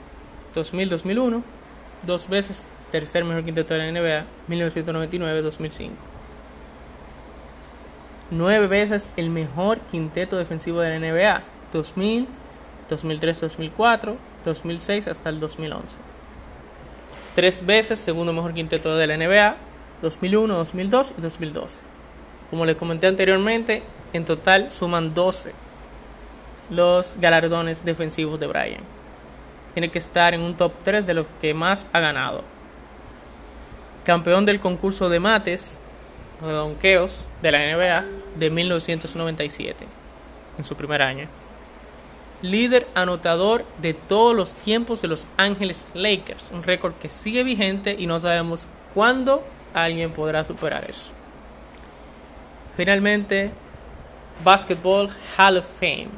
2000-2001 0.54 1.42
dos 2.06 2.26
veces 2.28 2.68
tercer 2.90 3.24
mejor 3.24 3.44
quinteto 3.44 3.74
de 3.74 3.80
la 3.80 4.00
NBA, 4.00 4.24
1999-2005. 4.48 5.90
Nueve 8.30 8.66
veces 8.66 9.08
el 9.18 9.28
mejor 9.28 9.78
quinteto 9.90 10.38
defensivo 10.38 10.80
de 10.80 10.98
la 10.98 11.06
NBA, 11.06 11.42
2000, 11.70 12.26
2003-2004, 12.90 14.14
2006 14.42 15.06
hasta 15.06 15.28
el 15.28 15.38
2011. 15.38 15.98
Tres 17.34 17.66
veces 17.66 18.00
segundo 18.00 18.32
mejor 18.32 18.54
quinteto 18.54 18.96
de 18.96 19.06
la 19.06 19.18
NBA, 19.18 19.56
2001, 20.02 20.54
2002 20.54 21.12
y 21.16 21.20
2012. 21.20 21.80
Como 22.50 22.66
les 22.66 22.76
comenté 22.76 23.06
anteriormente, 23.06 23.82
en 24.12 24.24
total 24.24 24.70
suman 24.72 25.14
12 25.14 25.52
los 26.70 27.16
galardones 27.20 27.84
defensivos 27.84 28.38
de 28.38 28.46
Bryant 28.46 28.84
tiene 29.72 29.88
que 29.88 29.98
estar 29.98 30.34
en 30.34 30.42
un 30.42 30.54
top 30.54 30.72
3 30.84 31.06
de 31.06 31.14
los 31.14 31.26
que 31.40 31.54
más 31.54 31.86
ha 31.92 32.00
ganado. 32.00 32.42
Campeón 34.04 34.44
del 34.44 34.60
concurso 34.60 35.08
de 35.08 35.20
mates 35.20 35.78
o 36.42 36.46
de 36.46 36.52
donqueos 36.52 37.24
de 37.40 37.52
la 37.52 37.58
NBA 37.58 38.04
de 38.38 38.50
1997, 38.50 39.86
en 40.58 40.64
su 40.64 40.76
primer 40.76 41.02
año. 41.02 41.28
Líder 42.42 42.88
anotador 42.94 43.64
de 43.80 43.94
todos 43.94 44.34
los 44.34 44.52
tiempos 44.52 45.00
de 45.00 45.08
Los 45.08 45.26
Ángeles 45.36 45.86
Lakers, 45.94 46.50
un 46.52 46.64
récord 46.64 46.94
que 46.94 47.08
sigue 47.08 47.44
vigente 47.44 47.94
y 47.96 48.06
no 48.06 48.18
sabemos 48.18 48.66
cuándo 48.92 49.44
alguien 49.74 50.12
podrá 50.12 50.44
superar 50.44 50.84
eso. 50.88 51.10
Finalmente, 52.76 53.50
Basketball 54.44 55.10
Hall 55.36 55.58
of 55.58 55.66
Fame, 55.66 56.08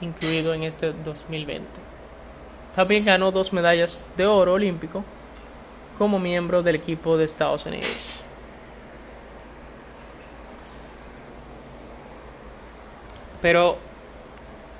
incluido 0.00 0.54
en 0.54 0.64
este 0.64 0.92
2020. 0.92 1.64
También 2.74 3.04
ganó 3.04 3.32
dos 3.32 3.52
medallas 3.52 3.98
de 4.16 4.26
oro 4.26 4.54
olímpico 4.54 5.04
como 5.96 6.18
miembro 6.18 6.62
del 6.62 6.76
equipo 6.76 7.16
de 7.16 7.24
Estados 7.24 7.66
Unidos. 7.66 8.20
Pero 13.40 13.78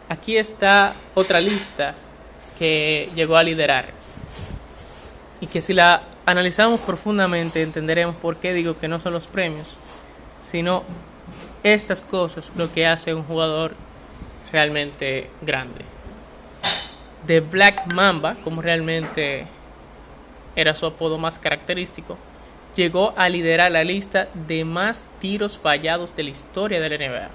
aquí 0.08 0.36
está 0.36 0.94
otra 1.14 1.40
lista 1.40 1.94
que 2.58 3.08
llegó 3.14 3.36
a 3.36 3.42
liderar 3.42 3.90
y 5.40 5.46
que 5.46 5.60
si 5.60 5.74
la 5.74 6.02
analizamos 6.28 6.80
profundamente 6.80 7.62
entenderemos 7.62 8.14
por 8.16 8.36
qué 8.36 8.52
digo 8.52 8.78
que 8.78 8.88
no 8.88 9.00
son 9.00 9.14
los 9.14 9.26
premios, 9.26 9.66
sino 10.40 10.84
estas 11.62 12.02
cosas 12.02 12.52
lo 12.56 12.72
que 12.72 12.86
hace 12.86 13.14
un 13.14 13.24
jugador 13.24 13.74
realmente 14.52 15.30
grande 15.42 15.84
de 17.26 17.40
Black 17.40 17.92
Mamba, 17.92 18.36
como 18.44 18.62
realmente 18.62 19.46
era 20.56 20.74
su 20.74 20.86
apodo 20.86 21.18
más 21.18 21.38
característico, 21.38 22.16
llegó 22.76 23.12
a 23.16 23.28
liderar 23.28 23.72
la 23.72 23.84
lista 23.84 24.28
de 24.34 24.64
más 24.64 25.06
tiros 25.20 25.58
fallados 25.58 26.14
de 26.14 26.24
la 26.24 26.30
historia 26.30 26.80
de 26.80 26.88
la 26.88 26.96
NBA. 26.96 27.28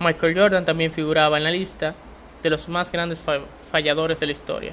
Michael 0.00 0.38
Jordan 0.38 0.64
también 0.64 0.92
figuraba 0.92 1.38
en 1.38 1.44
la 1.44 1.50
lista 1.50 1.94
de 2.42 2.50
los 2.50 2.68
más 2.68 2.90
grandes 2.92 3.22
falladores 3.70 4.20
de 4.20 4.26
la 4.26 4.32
historia. 4.32 4.72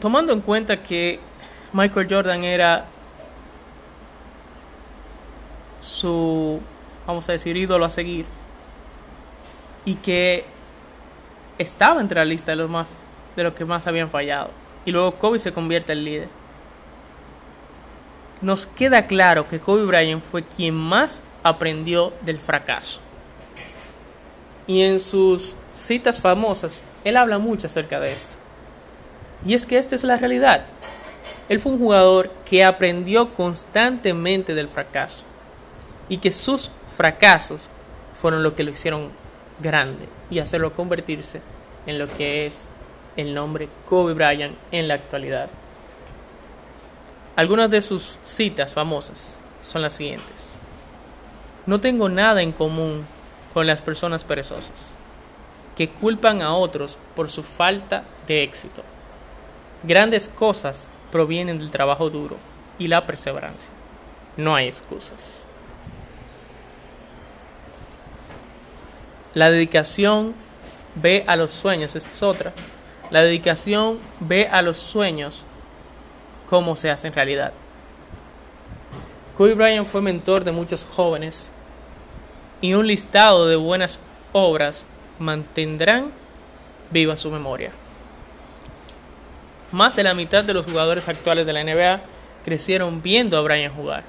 Tomando 0.00 0.32
en 0.32 0.40
cuenta 0.40 0.82
que 0.82 1.18
Michael 1.72 2.06
Jordan 2.08 2.44
era 2.44 2.86
su, 5.80 6.60
vamos 7.06 7.28
a 7.28 7.32
decir, 7.32 7.56
ídolo 7.56 7.84
a 7.84 7.90
seguir 7.90 8.26
y 9.84 9.96
que 9.96 10.44
estaba 11.58 12.00
entre 12.00 12.18
la 12.18 12.24
lista 12.24 12.52
de 12.52 12.56
los 12.56 12.70
más 12.70 12.86
de 13.36 13.42
los 13.42 13.54
que 13.54 13.64
más 13.64 13.86
habían 13.86 14.10
fallado 14.10 14.50
y 14.84 14.92
luego 14.92 15.12
Kobe 15.12 15.38
se 15.38 15.52
convierte 15.52 15.92
en 15.92 16.04
líder. 16.04 16.28
Nos 18.40 18.66
queda 18.66 19.06
claro 19.06 19.48
que 19.48 19.58
Kobe 19.58 19.84
Bryant 19.84 20.22
fue 20.30 20.42
quien 20.42 20.74
más 20.74 21.22
aprendió 21.42 22.12
del 22.22 22.38
fracaso. 22.38 23.00
Y 24.66 24.82
en 24.82 25.00
sus 25.00 25.56
citas 25.74 26.20
famosas, 26.20 26.82
él 27.04 27.16
habla 27.16 27.38
mucho 27.38 27.66
acerca 27.66 28.00
de 28.00 28.12
esto. 28.12 28.36
Y 29.44 29.54
es 29.54 29.66
que 29.66 29.78
esta 29.78 29.94
es 29.94 30.04
la 30.04 30.16
realidad. 30.16 30.64
Él 31.48 31.60
fue 31.60 31.72
un 31.72 31.78
jugador 31.78 32.30
que 32.48 32.64
aprendió 32.64 33.34
constantemente 33.34 34.54
del 34.54 34.68
fracaso. 34.68 35.24
Y 36.08 36.18
que 36.18 36.32
sus 36.32 36.70
fracasos 36.86 37.62
fueron 38.20 38.42
lo 38.42 38.54
que 38.54 38.64
lo 38.64 38.70
hicieron 38.70 39.10
grande 39.60 40.08
y 40.30 40.38
hacerlo 40.38 40.72
convertirse 40.72 41.40
en 41.86 41.98
lo 41.98 42.06
que 42.06 42.46
es 42.46 42.66
el 43.16 43.34
nombre 43.34 43.68
Kobe 43.88 44.14
Bryant 44.14 44.56
en 44.72 44.88
la 44.88 44.94
actualidad. 44.94 45.48
Algunas 47.36 47.70
de 47.70 47.82
sus 47.82 48.18
citas 48.24 48.72
famosas 48.72 49.34
son 49.62 49.82
las 49.82 49.94
siguientes. 49.94 50.52
No 51.66 51.80
tengo 51.80 52.08
nada 52.08 52.42
en 52.42 52.52
común 52.52 53.06
con 53.52 53.66
las 53.66 53.80
personas 53.80 54.24
perezosas, 54.24 54.90
que 55.76 55.88
culpan 55.88 56.42
a 56.42 56.54
otros 56.54 56.98
por 57.14 57.30
su 57.30 57.42
falta 57.42 58.04
de 58.26 58.42
éxito. 58.42 58.82
Grandes 59.86 60.28
cosas 60.28 60.86
provienen 61.12 61.58
del 61.58 61.70
trabajo 61.70 62.08
duro 62.08 62.36
y 62.78 62.88
la 62.88 63.06
perseverancia. 63.06 63.68
No 64.36 64.54
hay 64.54 64.68
excusas. 64.68 65.42
La 69.34 69.50
dedicación 69.50 70.34
ve 70.94 71.24
a 71.26 71.36
los 71.36 71.52
sueños, 71.52 71.96
esta 71.96 72.10
es 72.10 72.22
otra. 72.22 72.52
La 73.10 73.20
dedicación 73.20 73.98
ve 74.20 74.48
a 74.50 74.62
los 74.62 74.78
sueños 74.78 75.44
como 76.48 76.76
se 76.76 76.90
hacen 76.90 77.12
realidad. 77.12 77.52
Kobe 79.36 79.54
Bryant 79.54 79.86
fue 79.86 80.00
mentor 80.00 80.44
de 80.44 80.52
muchos 80.52 80.86
jóvenes 80.90 81.52
y 82.60 82.74
un 82.74 82.86
listado 82.86 83.48
de 83.48 83.56
buenas 83.56 83.98
obras 84.32 84.84
mantendrán 85.18 86.12
viva 86.90 87.16
su 87.16 87.30
memoria. 87.30 87.72
Más 89.74 89.96
de 89.96 90.04
la 90.04 90.14
mitad 90.14 90.44
de 90.44 90.54
los 90.54 90.66
jugadores 90.66 91.08
actuales 91.08 91.46
de 91.46 91.52
la 91.52 91.64
NBA 91.64 92.00
crecieron 92.44 93.02
viendo 93.02 93.36
a 93.36 93.40
Bryant 93.40 93.74
jugar. 93.74 94.04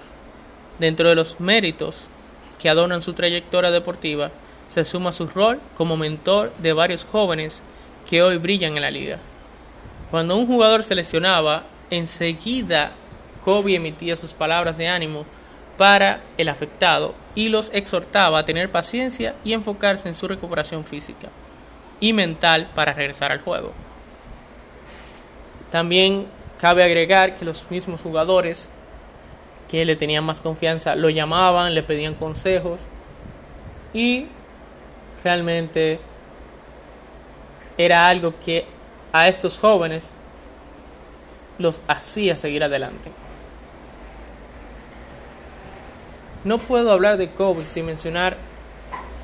Dentro 0.78 1.10
de 1.10 1.16
los 1.16 1.40
méritos 1.40 2.04
que 2.60 2.70
adornan 2.70 3.02
su 3.02 3.14
trayectoria 3.14 3.72
deportiva, 3.72 4.30
se 4.68 4.86
suma 4.86 5.12
su 5.12 5.26
rol 5.26 5.60
como 5.76 5.98
mentor 5.98 6.54
de 6.60 6.72
varios 6.74 7.04
jóvenes 7.04 7.64
que 8.08 8.22
hoy 8.22 8.38
brillan 8.38 8.76
en 8.76 8.84
la 8.84 8.92
liga. 8.92 9.18
Cuando 10.12 10.38
un 10.38 10.46
jugador 10.46 10.84
se 10.84 10.94
lesionaba, 10.94 11.64
enseguida 11.90 12.92
Kobe 13.44 13.74
emitía 13.74 14.16
sus 14.16 14.34
palabras 14.34 14.78
de 14.78 14.88
ánimo 14.88 15.26
para 15.80 16.20
el 16.38 16.50
afectado 16.50 17.16
y 17.34 17.50
los 17.50 17.72
exhortaba 17.74 18.38
a 18.38 18.46
tener 18.46 18.70
paciencia 18.70 19.34
y 19.44 19.54
enfocarse 19.54 20.10
en 20.10 20.14
su 20.14 20.28
recuperación 20.28 20.84
física 20.84 21.30
y 22.00 22.14
mental 22.14 22.70
para 22.76 22.94
regresar 22.94 23.32
al 23.32 23.42
juego. 23.42 23.74
También 25.72 26.28
cabe 26.60 26.84
agregar 26.84 27.36
que 27.36 27.46
los 27.46 27.70
mismos 27.70 28.02
jugadores 28.02 28.70
que 29.70 29.86
le 29.86 29.96
tenían 29.96 30.24
más 30.24 30.42
confianza 30.42 30.96
lo 30.96 31.10
llamaban, 31.10 31.74
le 31.74 31.84
pedían 31.84 32.14
consejos 32.14 32.80
y 33.94 34.28
realmente 35.24 36.00
era 37.78 38.08
algo 38.08 38.34
que 38.44 38.66
a 39.12 39.28
estos 39.28 39.58
jóvenes 39.58 40.16
los 41.58 41.82
hacía 41.88 42.38
seguir 42.38 42.64
adelante. 42.64 43.12
No 46.44 46.60
puedo 46.60 46.92
hablar 46.92 47.18
de 47.18 47.30
Kobe 47.30 47.66
sin 47.66 47.88
mencionar 47.88 48.38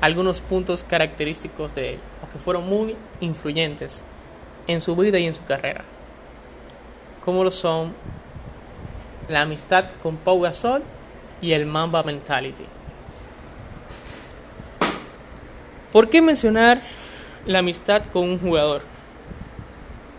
algunos 0.00 0.40
puntos 0.40 0.82
característicos 0.82 1.74
de 1.74 1.94
él, 1.94 2.00
que 2.32 2.38
fueron 2.38 2.68
muy 2.68 2.96
influyentes 3.20 4.02
en 4.66 4.80
su 4.80 4.96
vida 4.96 5.18
y 5.18 5.26
en 5.26 5.34
su 5.34 5.44
carrera, 5.44 5.84
como 7.24 7.44
lo 7.44 7.50
son 7.50 7.94
la 9.28 9.42
amistad 9.42 9.86
con 10.02 10.16
Pau 10.16 10.40
Gasol 10.40 10.82
y 11.40 11.52
el 11.52 11.66
Mamba 11.66 12.02
Mentality. 12.02 12.64
¿Por 15.92 16.10
qué 16.10 16.20
mencionar 16.20 16.82
la 17.46 17.60
amistad 17.60 18.04
con 18.12 18.28
un 18.28 18.38
jugador? 18.38 18.82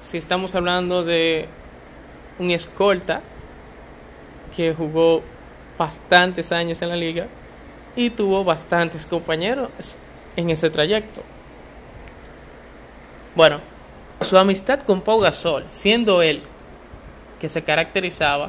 Si 0.01 0.17
estamos 0.17 0.55
hablando 0.55 1.03
de 1.03 1.47
un 2.39 2.51
escolta 2.51 3.21
que 4.55 4.73
jugó 4.73 5.23
bastantes 5.77 6.51
años 6.51 6.81
en 6.81 6.89
la 6.89 6.95
liga 6.95 7.27
y 7.95 8.11
tuvo 8.11 8.43
bastantes 8.43 9.05
compañeros 9.05 9.69
en 10.35 10.49
ese 10.49 10.69
trayecto. 10.69 11.21
Bueno, 13.35 13.59
su 14.21 14.37
amistad 14.37 14.81
con 14.81 15.01
Pau 15.01 15.19
Gasol, 15.19 15.65
siendo 15.71 16.21
él 16.21 16.43
que 17.43 17.49
se 17.49 17.61
caracterizaba 17.61 18.47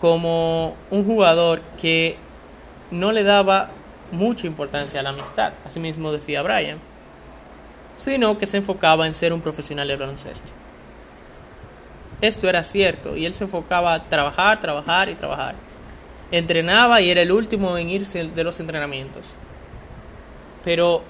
como 0.00 0.74
un 0.90 1.04
jugador 1.04 1.60
que 1.80 2.16
no 2.90 3.12
le 3.12 3.22
daba 3.22 3.68
mucha 4.10 4.48
importancia 4.48 4.98
a 4.98 5.04
la 5.04 5.10
amistad, 5.10 5.52
así 5.64 5.78
mismo 5.78 6.10
decía 6.10 6.42
Brian, 6.42 6.80
sino 7.96 8.36
que 8.38 8.46
se 8.46 8.56
enfocaba 8.56 9.06
en 9.06 9.14
ser 9.14 9.32
un 9.32 9.40
profesional 9.40 9.86
de 9.86 9.94
baloncesto. 9.94 10.50
Esto 12.20 12.48
era 12.48 12.64
cierto 12.64 13.16
y 13.16 13.24
él 13.24 13.34
se 13.34 13.44
enfocaba 13.44 13.94
a 13.94 14.02
trabajar, 14.02 14.58
trabajar 14.58 15.08
y 15.08 15.14
trabajar. 15.14 15.54
Entrenaba 16.32 17.00
y 17.00 17.12
era 17.12 17.22
el 17.22 17.30
último 17.30 17.78
en 17.78 17.88
irse 17.88 18.24
de 18.24 18.42
los 18.42 18.58
entrenamientos. 18.58 19.26
Pero 20.64 21.04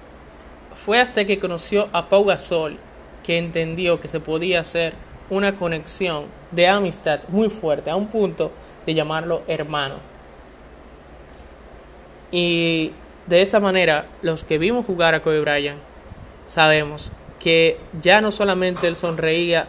fue 0.84 1.00
hasta 1.00 1.24
que 1.24 1.38
conoció 1.38 1.88
a 1.94 2.10
Pau 2.10 2.26
Gasol 2.26 2.76
que 3.24 3.38
entendió 3.38 3.98
que 3.98 4.08
se 4.08 4.20
podía 4.20 4.60
hacer 4.60 4.92
una 5.30 5.56
conexión 5.56 6.24
de 6.50 6.68
amistad 6.68 7.20
muy 7.28 7.48
fuerte, 7.48 7.90
a 7.90 7.96
un 7.96 8.08
punto 8.08 8.50
de 8.84 8.94
llamarlo 8.94 9.42
hermano. 9.46 9.96
Y 12.32 12.92
de 13.26 13.42
esa 13.42 13.60
manera, 13.60 14.06
los 14.22 14.44
que 14.44 14.58
vimos 14.58 14.86
jugar 14.86 15.14
a 15.14 15.20
Kobe 15.20 15.40
Bryant, 15.40 15.80
sabemos 16.46 17.10
que 17.38 17.78
ya 18.00 18.20
no 18.20 18.32
solamente 18.32 18.86
él 18.86 18.96
sonreía 18.96 19.66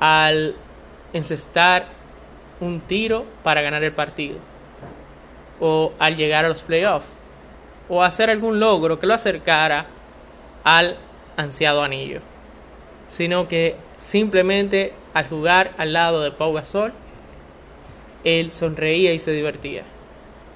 al 0.00 0.56
encestar 1.12 1.86
un 2.60 2.80
tiro 2.80 3.24
para 3.42 3.60
ganar 3.60 3.84
el 3.84 3.92
partido, 3.92 4.38
o 5.60 5.92
al 5.98 6.16
llegar 6.16 6.44
a 6.44 6.48
los 6.48 6.62
playoffs, 6.62 7.06
o 7.88 8.02
hacer 8.02 8.30
algún 8.30 8.60
logro 8.60 8.98
que 8.98 9.06
lo 9.06 9.14
acercara 9.14 9.86
al 10.64 10.96
ansiado 11.36 11.82
anillo, 11.82 12.20
sino 13.08 13.46
que 13.46 13.76
simplemente 14.02 14.92
al 15.14 15.28
jugar 15.28 15.70
al 15.78 15.92
lado 15.92 16.22
de 16.22 16.32
Pau 16.32 16.52
Gasol, 16.52 16.92
él 18.24 18.50
sonreía 18.50 19.12
y 19.12 19.20
se 19.20 19.30
divertía. 19.30 19.84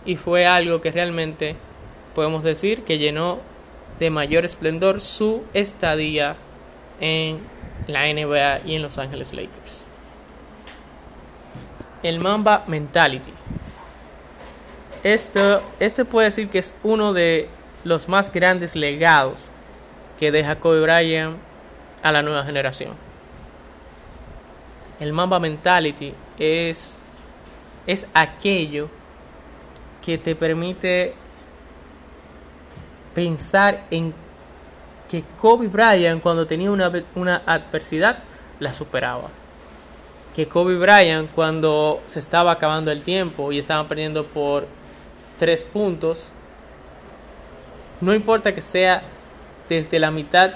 Y 0.04 0.16
fue 0.16 0.46
algo 0.46 0.80
que 0.80 0.90
realmente 0.90 1.54
podemos 2.14 2.42
decir 2.42 2.82
que 2.82 2.98
llenó 2.98 3.38
de 4.00 4.10
mayor 4.10 4.44
esplendor 4.44 5.00
su 5.00 5.44
estadía 5.54 6.36
en 7.00 7.38
la 7.86 8.12
NBA 8.12 8.66
y 8.66 8.74
en 8.74 8.82
Los 8.82 8.98
Ángeles 8.98 9.32
Lakers. 9.32 9.84
El 12.02 12.18
Mamba 12.18 12.64
Mentality. 12.66 13.32
Este, 15.04 15.58
este 15.78 16.04
puede 16.04 16.26
decir 16.26 16.48
que 16.48 16.58
es 16.58 16.74
uno 16.82 17.12
de 17.12 17.48
los 17.84 18.08
más 18.08 18.32
grandes 18.32 18.74
legados 18.74 19.46
que 20.18 20.32
deja 20.32 20.56
Kobe 20.56 20.80
Bryant 20.80 21.36
a 22.02 22.10
la 22.10 22.22
nueva 22.22 22.44
generación. 22.44 23.05
El 24.98 25.12
Mamba 25.12 25.38
Mentality 25.38 26.14
es, 26.38 26.98
es 27.86 28.06
aquello 28.14 28.88
que 30.04 30.18
te 30.18 30.34
permite 30.34 31.14
pensar 33.14 33.84
en 33.90 34.14
que 35.10 35.22
Kobe 35.40 35.68
Bryant 35.68 36.22
cuando 36.22 36.46
tenía 36.46 36.70
una, 36.70 36.92
una 37.14 37.42
adversidad 37.46 38.22
la 38.58 38.72
superaba. 38.72 39.28
Que 40.34 40.46
Kobe 40.46 40.76
Bryant 40.76 41.30
cuando 41.34 42.02
se 42.06 42.18
estaba 42.18 42.52
acabando 42.52 42.90
el 42.90 43.02
tiempo 43.02 43.52
y 43.52 43.58
estaban 43.58 43.88
perdiendo 43.88 44.24
por 44.24 44.66
tres 45.38 45.62
puntos, 45.62 46.30
no 48.00 48.14
importa 48.14 48.54
que 48.54 48.60
sea 48.60 49.02
desde 49.68 49.98
la 49.98 50.10
mitad 50.10 50.54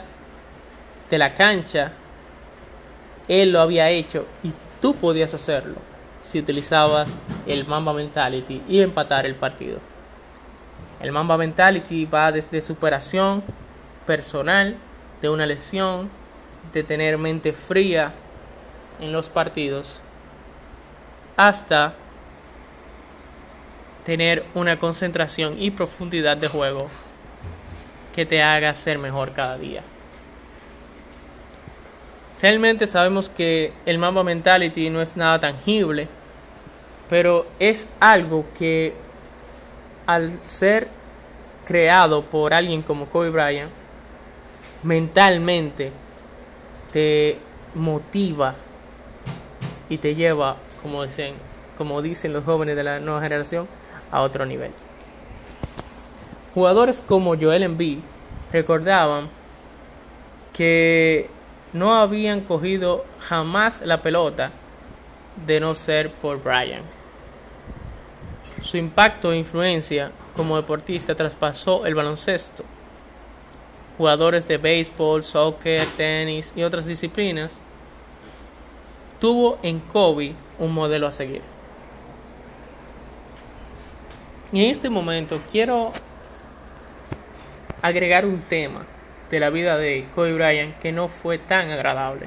de 1.11 1.18
la 1.18 1.35
cancha, 1.35 1.92
él 3.31 3.53
lo 3.53 3.61
había 3.61 3.88
hecho 3.90 4.27
y 4.43 4.53
tú 4.83 4.97
podías 4.97 5.33
hacerlo 5.35 5.77
si 6.21 6.40
utilizabas 6.40 7.16
el 7.47 7.64
Mamba 7.64 7.93
Mentality 7.93 8.61
y 8.69 8.81
empatar 8.81 9.25
el 9.25 9.37
partido. 9.37 9.79
El 11.01 11.12
Mamba 11.12 11.38
Mentality 11.38 12.07
va 12.07 12.33
desde 12.33 12.61
superación 12.61 13.45
personal 14.05 14.77
de 15.23 15.29
una 15.29 15.47
lesión, 15.47 16.11
de 16.73 16.83
tener 16.83 17.19
mente 17.19 17.53
fría 17.53 18.12
en 19.01 19.12
los 19.12 19.29
partidos, 19.29 20.01
hasta 21.37 21.95
tener 24.05 24.45
una 24.55 24.77
concentración 24.77 25.55
y 25.62 25.71
profundidad 25.71 26.37
de 26.37 26.49
juego 26.49 26.88
que 28.12 28.27
te 28.27 28.43
haga 28.43 28.75
ser 28.75 28.99
mejor 28.99 29.33
cada 29.35 29.57
día. 29.57 29.83
Realmente 32.42 32.87
sabemos 32.87 33.29
que 33.29 33.72
el 33.85 33.98
Mamba 33.98 34.24
Mentality 34.24 34.88
no 34.88 35.03
es 35.03 35.16
nada 35.16 35.38
tangible, 35.38 36.09
pero 37.11 37.46
es 37.59 37.87
algo 38.00 38.46
que 38.59 38.94
al 40.07 40.38
ser 40.44 40.88
creado 41.66 42.22
por 42.22 42.55
alguien 42.55 42.83
como 42.83 43.07
Kobe 43.07 43.31
Bryant, 43.31 43.70
mentalmente 44.83 45.92
te 46.92 47.37
motiva 47.74 48.55
y 49.88 49.98
te 49.98 50.14
lleva, 50.14 50.57
como 50.83 51.05
dicen, 51.05 51.35
como 51.76 52.00
dicen 52.00 52.33
los 52.33 52.44
jóvenes 52.44 52.76
de 52.76 52.85
la 52.85 53.00
nueva 53.00 53.20
generación, 53.20 53.68
a 54.11 54.22
otro 54.22 54.46
nivel. 54.46 54.72
Jugadores 56.55 57.03
como 57.07 57.37
Joel 57.37 57.62
Embiid 57.62 57.98
recordaban 58.53 59.29
que 60.53 61.29
no 61.73 61.95
habían 61.95 62.41
cogido 62.41 63.05
jamás 63.21 63.83
la 63.83 64.03
pelota 64.03 64.51
de 65.47 65.61
no 65.61 65.75
ser 65.75 66.11
por 66.11 66.43
Bryant. 66.43 66.85
Su 68.63 68.77
impacto 68.77 69.33
e 69.33 69.39
influencia 69.39 70.11
como 70.37 70.57
deportista 70.57 71.15
traspasó 71.15 71.87
el 71.87 71.95
baloncesto. 71.95 72.65
Jugadores 73.97 74.49
de 74.49 74.59
béisbol, 74.59 75.23
soccer, 75.23 75.83
tenis 75.97 76.53
y 76.57 76.63
otras 76.63 76.87
disciplinas, 76.87 77.61
tuvo 79.19 79.59
en 79.63 79.79
Kobe 79.81 80.35
un 80.59 80.73
modelo 80.73 81.07
a 81.07 81.13
seguir. 81.13 81.43
Y 84.53 84.65
en 84.65 84.71
este 84.71 84.91
momento 84.91 85.41
quiero 85.51 85.93
agregar 87.83 88.27
un 88.27 88.41
tema 88.43 88.85
de 89.31 89.40
la 89.40 89.51
vida 89.51 89.77
de 89.77 90.07
Kobe 90.14 90.35
Bryant 90.35 90.79
que 90.79 90.93
no 90.93 91.09
fue 91.09 91.38
tan 91.38 91.71
agradable. 91.71 92.27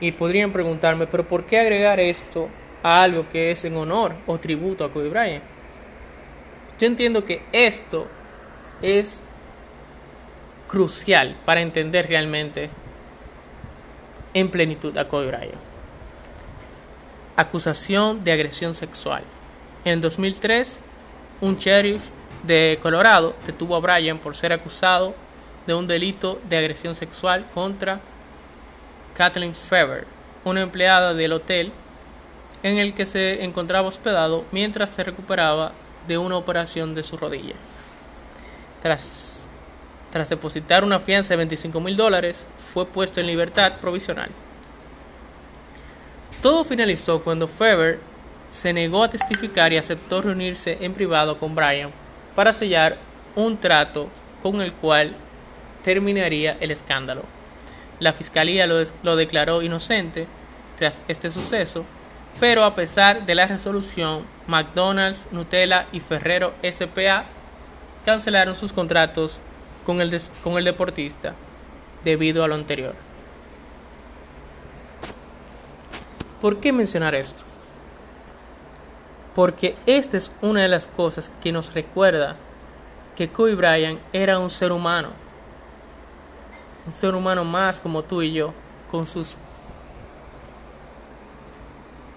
Y 0.00 0.12
podrían 0.12 0.52
preguntarme, 0.52 1.06
pero 1.06 1.24
¿por 1.24 1.44
qué 1.44 1.58
agregar 1.58 2.00
esto 2.00 2.48
a 2.82 3.02
algo 3.02 3.24
que 3.30 3.50
es 3.50 3.64
en 3.64 3.76
honor 3.76 4.14
o 4.26 4.38
tributo 4.38 4.84
a 4.84 4.92
Kobe 4.92 5.08
Bryant? 5.08 5.44
Yo 6.78 6.86
entiendo 6.86 7.24
que 7.24 7.42
esto 7.52 8.06
es 8.82 9.22
crucial 10.68 11.36
para 11.44 11.60
entender 11.60 12.08
realmente 12.08 12.70
en 14.34 14.50
plenitud 14.50 14.96
a 14.98 15.04
Kobe 15.04 15.26
Bryant. 15.26 15.54
Acusación 17.36 18.24
de 18.24 18.32
agresión 18.32 18.74
sexual. 18.74 19.22
En 19.84 20.00
2003, 20.00 20.78
un 21.40 21.58
sheriff 21.58 22.02
de 22.42 22.78
Colorado 22.82 23.34
detuvo 23.46 23.76
a 23.76 23.80
Bryant 23.80 24.20
por 24.20 24.36
ser 24.36 24.52
acusado 24.52 25.14
de 25.66 25.74
un 25.74 25.86
delito 25.86 26.40
de 26.48 26.56
agresión 26.56 26.94
sexual 26.94 27.46
contra 27.54 28.00
Kathleen 29.16 29.54
Fever, 29.54 30.06
una 30.44 30.62
empleada 30.62 31.14
del 31.14 31.32
hotel 31.32 31.72
en 32.62 32.78
el 32.78 32.94
que 32.94 33.06
se 33.06 33.44
encontraba 33.44 33.88
hospedado 33.88 34.44
mientras 34.52 34.90
se 34.90 35.04
recuperaba 35.04 35.72
de 36.06 36.18
una 36.18 36.36
operación 36.36 36.94
de 36.94 37.02
su 37.02 37.16
rodilla. 37.16 37.54
Tras, 38.80 39.42
depositar 40.28 40.84
una 40.84 41.00
fianza 41.00 41.30
de 41.30 41.38
25 41.38 41.80
mil 41.80 41.96
dólares, 41.96 42.44
fue 42.72 42.86
puesto 42.86 43.20
en 43.20 43.26
libertad 43.26 43.74
provisional. 43.80 44.30
Todo 46.40 46.64
finalizó 46.64 47.22
cuando 47.22 47.46
Fever 47.46 48.00
se 48.50 48.72
negó 48.72 49.04
a 49.04 49.10
testificar 49.10 49.72
y 49.72 49.78
aceptó 49.78 50.20
reunirse 50.20 50.78
en 50.80 50.92
privado 50.92 51.38
con 51.38 51.54
Brian 51.54 51.90
para 52.34 52.52
sellar 52.52 52.98
un 53.34 53.56
trato 53.56 54.08
con 54.42 54.60
el 54.60 54.72
cual 54.72 55.14
terminaría 55.82 56.56
el 56.60 56.70
escándalo. 56.70 57.22
La 58.00 58.12
fiscalía 58.12 58.66
lo, 58.66 58.82
lo, 59.02 59.16
declaró 59.16 59.62
inocente 59.62 60.26
tras 60.78 61.00
este 61.08 61.30
suceso, 61.30 61.84
pero 62.40 62.64
a 62.64 62.74
pesar 62.74 63.26
de 63.26 63.34
la 63.34 63.46
resolución, 63.46 64.24
McDonald's, 64.46 65.26
Nutella 65.30 65.86
y 65.92 66.00
Ferrero 66.00 66.54
SPA 66.62 67.26
cancelaron 68.04 68.56
sus 68.56 68.72
contratos 68.72 69.38
con 69.86 70.00
el, 70.00 70.20
con 70.42 70.58
el 70.58 70.64
deportista 70.64 71.34
debido 72.04 72.42
a 72.42 72.48
lo 72.48 72.54
anterior. 72.54 72.94
¿Por 76.40 76.58
qué 76.58 76.72
mencionar 76.72 77.14
esto? 77.14 77.44
Porque 79.34 79.76
esta 79.86 80.16
es 80.16 80.32
una 80.40 80.62
de 80.62 80.68
las 80.68 80.86
cosas 80.86 81.30
que 81.42 81.52
nos 81.52 81.72
recuerda 81.72 82.36
que 83.16 83.28
Kobe 83.28 83.54
Bryant 83.54 84.00
era 84.12 84.38
un 84.38 84.50
ser 84.50 84.72
humano. 84.72 85.10
Un 86.86 86.92
ser 86.92 87.14
humano 87.14 87.44
más 87.44 87.80
como 87.80 88.02
tú 88.02 88.22
y 88.22 88.32
yo, 88.32 88.52
con 88.90 89.06
sus 89.06 89.36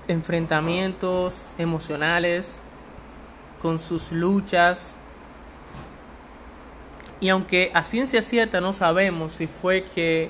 enfrentamientos 0.07 1.43
emocionales, 1.57 2.61
con 3.61 3.79
sus 3.79 4.11
luchas. 4.11 4.95
Y 7.19 7.29
aunque 7.29 7.71
a 7.73 7.83
ciencia 7.83 8.21
cierta 8.21 8.61
no 8.61 8.73
sabemos 8.73 9.33
si 9.33 9.47
fue 9.47 9.83
que 9.83 10.29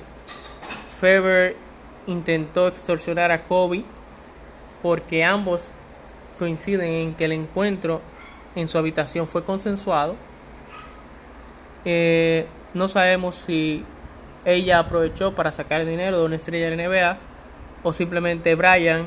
Feber 1.00 1.56
intentó 2.06 2.68
extorsionar 2.68 3.30
a 3.30 3.42
Kobe, 3.42 3.84
porque 4.82 5.24
ambos 5.24 5.70
coinciden 6.38 6.92
en 6.92 7.14
que 7.14 7.24
el 7.24 7.32
encuentro 7.32 8.00
en 8.54 8.68
su 8.68 8.78
habitación 8.78 9.26
fue 9.26 9.44
consensuado. 9.44 10.16
Eh, 11.84 12.46
no 12.74 12.88
sabemos 12.88 13.34
si 13.46 13.84
ella 14.46 14.78
aprovechó 14.78 15.34
para 15.34 15.52
sacar 15.52 15.84
dinero 15.84 16.18
de 16.18 16.24
una 16.24 16.36
estrella 16.36 16.70
de 16.70 16.76
NBA 16.76 17.18
o 17.82 17.92
simplemente 17.92 18.54
Brian, 18.54 19.06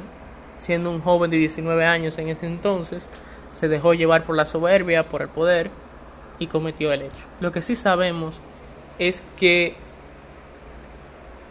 siendo 0.60 0.92
un 0.92 1.02
joven 1.02 1.32
de 1.32 1.38
19 1.38 1.86
años 1.86 2.18
en 2.18 2.28
ese 2.28 2.46
entonces, 2.46 3.08
se 3.54 3.70
dejó 3.70 3.94
llevar 3.94 4.26
por 4.26 4.36
la 4.36 4.46
soberbia, 4.46 5.08
por 5.08 5.22
el 5.22 5.30
poder 5.30 5.72
y 6.40 6.48
cometió 6.48 6.92
el 6.92 7.04
hecho. 7.04 7.26
Lo 7.40 7.54
que 7.54 7.62
sí 7.62 7.78
sabemos 7.78 8.40
es 9.00 9.24
que 9.38 9.76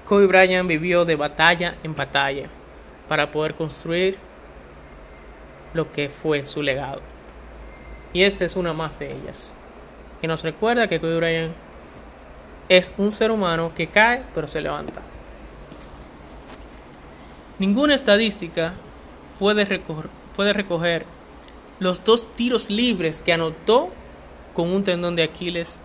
Kobe 0.07 0.27
Bryant 0.27 0.69
vivió 0.69 1.07
de 1.07 1.17
batalla 1.17 1.75
en 1.83 1.95
batalla 1.95 2.49
para 3.09 3.31
poder 3.31 3.55
construir 3.55 4.19
lo 5.73 5.91
que 5.93 6.11
fue 6.11 6.45
su 6.45 6.63
legado. 6.63 7.01
Y 8.13 8.23
esta 8.23 8.45
es 8.45 8.55
una 8.55 8.75
más 8.75 8.99
de 8.99 9.13
ellas, 9.13 9.53
que 10.21 10.29
nos 10.29 10.43
recuerda 10.43 10.89
que 10.89 11.01
Kobe 11.01 11.17
Bryant 11.17 11.68
es 12.69 12.91
un 12.99 13.13
ser 13.13 13.31
humano 13.31 13.73
que 13.75 13.87
cae 13.87 14.23
pero 14.35 14.47
se 14.47 14.61
levanta. 14.61 15.01
Ninguna 17.59 17.95
estadística 17.95 18.75
puede 19.39 19.65
recoger, 19.65 21.05
los 21.81 22.05
dos 22.05 22.27
tiros 22.37 22.71
libres 22.71 23.21
que 23.21 23.33
anotó 23.33 23.91
con 24.55 24.69
un 24.69 24.85
tendón 24.85 25.17
de 25.17 25.25
Aquiles 25.25 25.79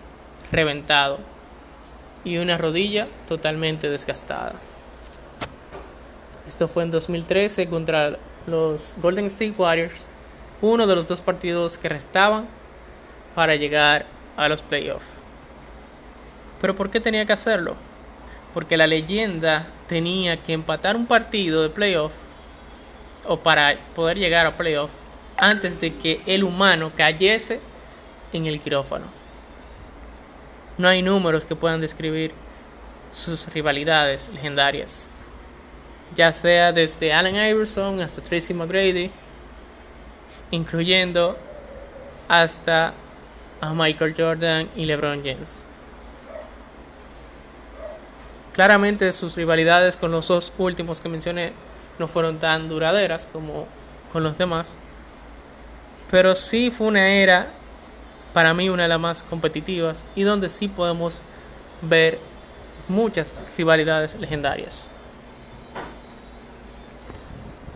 reventado 0.52 1.18
y 2.24 2.38
una 2.38 2.58
rodilla 2.58 3.06
totalmente 3.28 3.90
desgastada. 3.90 4.54
Esto 6.48 6.68
fue 6.68 6.84
en 6.84 6.90
2013 6.90 7.68
contra 7.68 8.18
los 8.46 8.82
Golden 9.00 9.26
State 9.26 9.54
Warriors 9.56 9.94
uno 10.60 10.86
de 10.86 10.94
los 10.94 11.06
dos 11.06 11.20
partidos 11.20 11.76
que 11.76 11.88
restaban 11.88 12.46
para 13.34 13.56
llegar 13.56 14.06
a 14.36 14.48
los 14.48 14.62
playoffs. 14.62 15.13
Pero 16.64 16.74
¿por 16.74 16.88
qué 16.88 16.98
tenía 16.98 17.26
que 17.26 17.34
hacerlo? 17.34 17.76
Porque 18.54 18.78
la 18.78 18.86
leyenda 18.86 19.66
tenía 19.86 20.42
que 20.42 20.54
empatar 20.54 20.96
un 20.96 21.06
partido 21.06 21.60
de 21.62 21.68
playoff 21.68 22.14
o 23.26 23.38
para 23.40 23.76
poder 23.94 24.16
llegar 24.16 24.46
a 24.46 24.56
playoff 24.56 24.88
antes 25.36 25.78
de 25.78 25.94
que 25.94 26.22
el 26.24 26.42
humano 26.42 26.90
cayese 26.96 27.60
en 28.32 28.46
el 28.46 28.60
quirófano. 28.60 29.04
No 30.78 30.88
hay 30.88 31.02
números 31.02 31.44
que 31.44 31.54
puedan 31.54 31.82
describir 31.82 32.32
sus 33.12 33.46
rivalidades 33.52 34.30
legendarias 34.32 35.04
ya 36.14 36.32
sea 36.32 36.72
desde 36.72 37.12
Allen 37.12 37.36
Iverson 37.36 38.00
hasta 38.00 38.22
Tracy 38.22 38.54
McGrady, 38.54 39.10
incluyendo 40.50 41.36
hasta 42.26 42.94
a 43.60 43.74
Michael 43.74 44.14
Jordan 44.16 44.70
y 44.74 44.86
LeBron 44.86 45.22
James. 45.22 45.66
Claramente 48.54 49.10
sus 49.10 49.34
rivalidades 49.34 49.96
con 49.96 50.12
los 50.12 50.28
dos 50.28 50.52
últimos 50.58 51.00
que 51.00 51.08
mencioné 51.08 51.52
no 51.98 52.06
fueron 52.06 52.38
tan 52.38 52.68
duraderas 52.68 53.26
como 53.32 53.66
con 54.12 54.22
los 54.22 54.38
demás. 54.38 54.66
Pero 56.08 56.36
sí 56.36 56.70
fue 56.70 56.86
una 56.86 57.08
era, 57.08 57.48
para 58.32 58.54
mí, 58.54 58.68
una 58.68 58.84
de 58.84 58.88
las 58.90 59.00
más 59.00 59.24
competitivas 59.24 60.04
y 60.14 60.22
donde 60.22 60.48
sí 60.50 60.68
podemos 60.68 61.20
ver 61.82 62.20
muchas 62.86 63.34
rivalidades 63.58 64.14
legendarias. 64.20 64.88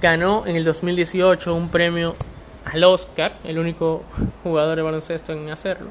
Ganó 0.01 0.47
en 0.47 0.55
el 0.55 0.65
2018 0.65 1.55
un 1.55 1.71
premio 1.71 2.15
al 2.65 2.85
Oscar, 2.85 3.33
el 3.43 3.59
único 3.59 4.05
jugador 4.45 4.77
de 4.77 4.83
baloncesto 4.83 5.33
en 5.33 5.51
hacerlo, 5.51 5.91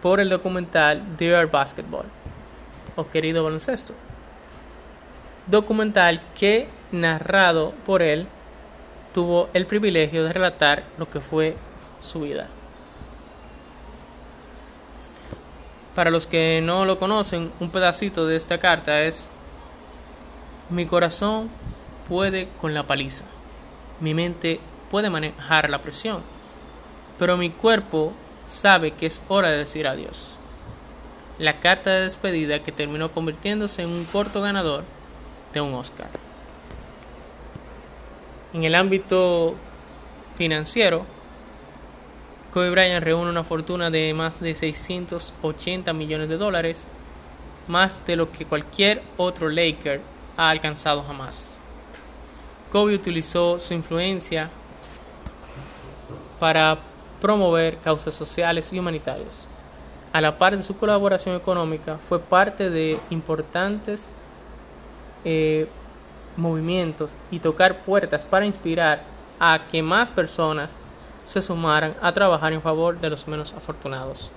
por 0.00 0.18
el 0.18 0.30
documental 0.30 1.18
Dear 1.18 1.50
Basketball 1.50 2.06
o 2.96 3.08
Querido 3.08 3.44
Baloncesto. 3.44 3.94
Documental 5.46 6.20
que, 6.34 6.68
narrado 6.90 7.72
por 7.84 8.02
él, 8.02 8.26
tuvo 9.14 9.48
el 9.54 9.66
privilegio 9.66 10.24
de 10.24 10.32
relatar 10.32 10.84
lo 10.98 11.08
que 11.08 11.20
fue 11.20 11.56
su 12.00 12.20
vida. 12.20 12.48
Para 15.94 16.10
los 16.10 16.26
que 16.26 16.60
no 16.62 16.84
lo 16.84 16.98
conocen, 16.98 17.50
un 17.60 17.70
pedacito 17.70 18.26
de 18.26 18.36
esta 18.36 18.58
carta 18.58 19.02
es, 19.02 19.30
mi 20.68 20.84
corazón 20.84 21.48
puede 22.08 22.48
con 22.60 22.74
la 22.74 22.82
paliza, 22.82 23.24
mi 24.00 24.12
mente 24.12 24.60
puede 24.90 25.08
manejar 25.08 25.70
la 25.70 25.80
presión, 25.80 26.20
pero 27.18 27.36
mi 27.36 27.50
cuerpo 27.50 28.12
sabe 28.46 28.90
que 28.90 29.06
es 29.06 29.22
hora 29.28 29.48
de 29.48 29.58
decir 29.58 29.88
adiós. 29.88 30.38
La 31.38 31.60
carta 31.60 31.90
de 31.90 32.02
despedida 32.02 32.62
que 32.62 32.72
terminó 32.72 33.12
convirtiéndose 33.12 33.82
en 33.82 33.90
un 33.90 34.04
corto 34.04 34.40
ganador 34.40 34.84
de 35.52 35.60
un 35.60 35.74
Oscar. 35.74 36.08
En 38.54 38.64
el 38.64 38.74
ámbito 38.74 39.54
financiero, 40.38 41.04
Kobe 42.54 42.70
Bryant 42.70 43.04
reúne 43.04 43.28
una 43.28 43.44
fortuna 43.44 43.90
de 43.90 44.14
más 44.14 44.40
de 44.40 44.54
680 44.54 45.92
millones 45.92 46.30
de 46.30 46.38
dólares, 46.38 46.86
más 47.68 48.06
de 48.06 48.16
lo 48.16 48.32
que 48.32 48.46
cualquier 48.46 49.02
otro 49.18 49.50
Laker 49.50 50.00
ha 50.38 50.48
alcanzado 50.48 51.02
jamás. 51.02 51.58
Kobe 52.72 52.94
utilizó 52.94 53.58
su 53.58 53.74
influencia 53.74 54.48
para 56.40 56.78
promover 57.20 57.76
causas 57.78 58.14
sociales 58.14 58.72
y 58.72 58.78
humanitarias. 58.78 59.48
A 60.16 60.20
la 60.22 60.38
par 60.38 60.56
de 60.56 60.62
su 60.62 60.78
colaboración 60.78 61.36
económica, 61.36 61.98
fue 62.08 62.18
parte 62.18 62.70
de 62.70 62.98
importantes 63.10 64.00
eh, 65.26 65.68
movimientos 66.38 67.14
y 67.30 67.38
tocar 67.38 67.80
puertas 67.80 68.24
para 68.24 68.46
inspirar 68.46 69.02
a 69.38 69.60
que 69.70 69.82
más 69.82 70.10
personas 70.10 70.70
se 71.26 71.42
sumaran 71.42 71.92
a 72.00 72.14
trabajar 72.14 72.54
en 72.54 72.62
favor 72.62 72.98
de 72.98 73.10
los 73.10 73.28
menos 73.28 73.52
afortunados. 73.52 74.30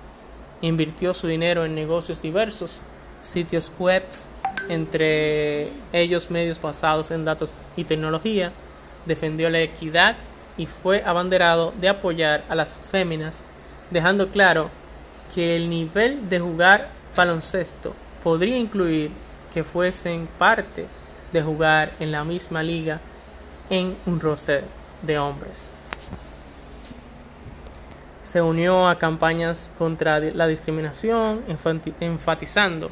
Invirtió 0.59 1.13
su 1.13 1.27
dinero 1.27 1.63
en 1.63 1.75
negocios 1.75 2.21
diversos, 2.21 2.81
sitios 3.21 3.71
web, 3.79 4.03
entre 4.67 5.69
ellos 5.93 6.29
medios 6.29 6.61
basados 6.61 7.09
en 7.09 7.23
datos 7.23 7.53
y 7.77 7.85
tecnología, 7.85 8.51
defendió 9.05 9.49
la 9.49 9.61
equidad 9.61 10.17
y 10.57 10.65
fue 10.65 11.03
abanderado 11.05 11.73
de 11.79 11.87
apoyar 11.87 12.43
a 12.49 12.55
las 12.55 12.69
féminas, 12.91 13.43
dejando 13.91 14.27
claro 14.27 14.77
que 15.33 15.55
el 15.55 15.69
nivel 15.69 16.29
de 16.29 16.39
jugar 16.39 16.89
baloncesto 17.15 17.93
podría 18.23 18.57
incluir 18.57 19.11
que 19.53 19.63
fuesen 19.63 20.27
parte 20.37 20.85
de 21.31 21.41
jugar 21.41 21.93
en 21.99 22.11
la 22.11 22.23
misma 22.23 22.63
liga 22.63 22.99
en 23.69 23.95
un 24.05 24.19
roster 24.19 24.63
de 25.01 25.17
hombres. 25.17 25.69
Se 28.23 28.41
unió 28.41 28.87
a 28.87 28.99
campañas 28.99 29.71
contra 29.77 30.19
la 30.19 30.47
discriminación, 30.47 31.43
enfatizando 31.99 32.91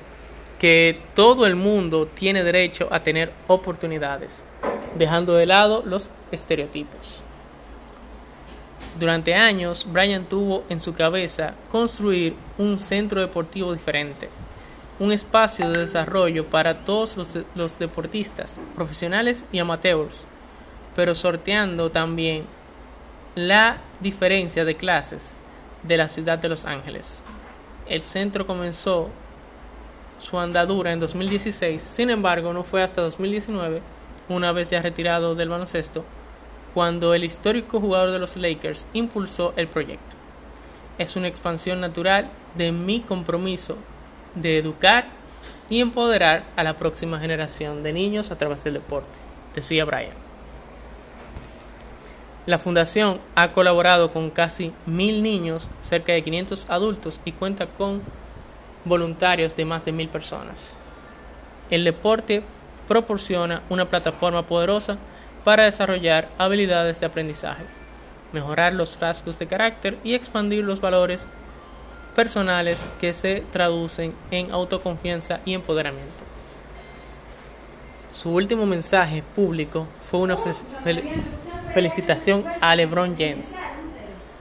que 0.59 0.99
todo 1.13 1.45
el 1.45 1.55
mundo 1.55 2.07
tiene 2.07 2.43
derecho 2.43 2.87
a 2.91 3.03
tener 3.03 3.31
oportunidades, 3.47 4.43
dejando 4.97 5.35
de 5.35 5.45
lado 5.45 5.83
los 5.85 6.09
estereotipos. 6.31 7.21
Durante 8.99 9.35
años, 9.35 9.85
Brian 9.87 10.25
tuvo 10.25 10.63
en 10.69 10.79
su 10.79 10.95
cabeza 10.95 11.53
construir 11.71 12.33
un 12.57 12.79
centro 12.79 13.21
deportivo 13.21 13.71
diferente, 13.71 14.27
un 14.97 15.11
espacio 15.11 15.69
de 15.69 15.81
desarrollo 15.81 16.45
para 16.45 16.73
todos 16.73 17.15
los, 17.53 17.77
deportistas, 17.77 18.57
profesionales 18.73 19.45
y 19.51 19.59
amateurs, 19.59 20.25
pero 20.95 21.13
sorteando 21.13 21.91
también 21.91 22.45
la 23.35 23.77
diferencia 23.99 24.65
de 24.65 24.75
clases 24.75 25.31
de 25.83 25.97
la 25.97 26.09
ciudad 26.09 26.39
de 26.39 26.49
Los 26.49 26.65
Ángeles. 26.65 27.21
El 27.87 28.01
centro 28.01 28.47
comenzó 28.47 29.09
su 30.19 30.39
andadura 30.39 30.91
en 30.91 30.99
2016, 30.99 31.83
sin 31.83 32.09
embargo 32.09 32.51
no 32.51 32.63
fue 32.63 32.81
hasta 32.81 33.03
2019, 33.03 33.79
una 34.27 34.51
vez 34.53 34.71
ya 34.71 34.81
retirado 34.81 35.35
del 35.35 35.49
baloncesto, 35.49 36.03
cuando 36.77 37.15
el 37.15 37.23
histórico 37.23 37.79
jugador 37.79 38.11
de 38.11 38.19
los 38.19 38.35
Lakers 38.35 38.85
impulsó 38.93 39.51
el 39.55 39.67
proyecto. 39.67 40.15
Es 40.99 41.15
una 41.15 41.27
expansión 41.27 41.81
natural 41.81 42.29
de 42.53 42.71
mi 42.71 42.99
compromiso 42.99 43.79
de 44.35 44.59
educar 44.59 45.07
y 45.71 45.81
empoderar 45.81 46.43
a 46.55 46.61
la 46.61 46.77
próxima 46.77 47.19
generación 47.19 47.81
de 47.81 47.93
niños 47.93 48.29
a 48.29 48.37
través 48.37 48.63
del 48.63 48.75
deporte, 48.75 49.17
decía 49.55 49.85
Brian. 49.85 50.11
La 52.45 52.59
fundación 52.59 53.19
ha 53.33 53.53
colaborado 53.53 54.11
con 54.11 54.29
casi 54.29 54.71
mil 54.85 55.23
niños, 55.23 55.67
cerca 55.81 56.13
de 56.13 56.21
500 56.21 56.69
adultos 56.69 57.19
y 57.25 57.31
cuenta 57.31 57.65
con 57.65 58.03
voluntarios 58.85 59.55
de 59.55 59.65
más 59.65 59.83
de 59.83 59.93
mil 59.93 60.09
personas. 60.09 60.75
El 61.71 61.83
deporte 61.83 62.43
proporciona 62.87 63.63
una 63.67 63.85
plataforma 63.85 64.43
poderosa 64.43 64.99
para 65.47 65.63
desarrollar 65.63 66.27
habilidades 66.37 66.99
de 66.99 67.05
aprendizaje, 67.05 67.63
mejorar 68.33 68.73
los 68.73 68.99
rasgos 68.99 69.39
de 69.39 69.47
carácter 69.47 69.97
y 70.03 70.13
expandir 70.13 70.61
los 70.61 70.81
valores 70.81 71.25
personales 72.17 72.85
que 72.99 73.13
se 73.13 73.45
traducen 73.53 74.13
en 74.29 74.51
autoconfianza 74.51 75.39
y 75.45 75.53
empoderamiento. 75.53 76.25
Su 78.11 78.31
último 78.31 78.65
mensaje 78.65 79.23
público 79.23 79.87
fue 80.01 80.19
una 80.19 80.35
felicitación 81.73 82.43
a 82.59 82.75
LeBron 82.75 83.15
James 83.17 83.55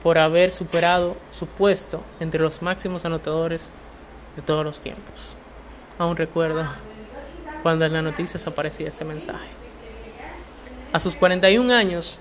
por 0.03 0.17
haber 0.17 0.51
superado 0.51 1.15
su 1.31 1.47
puesto 1.47 2.03
entre 2.19 2.41
los 2.41 2.61
máximos 2.61 3.05
anotadores 3.05 3.69
de 4.35 4.41
todos 4.41 4.65
los 4.65 4.81
tiempos. 4.81 5.37
Aún 5.97 6.17
recuerdo 6.17 6.65
cuando 7.63 7.85
en 7.85 7.93
las 7.93 8.03
noticias 8.03 8.45
aparecía 8.45 8.89
este 8.89 9.05
mensaje. 9.05 9.66
A 10.93 10.99
sus 10.99 11.15
41 11.15 11.73
años, 11.73 12.17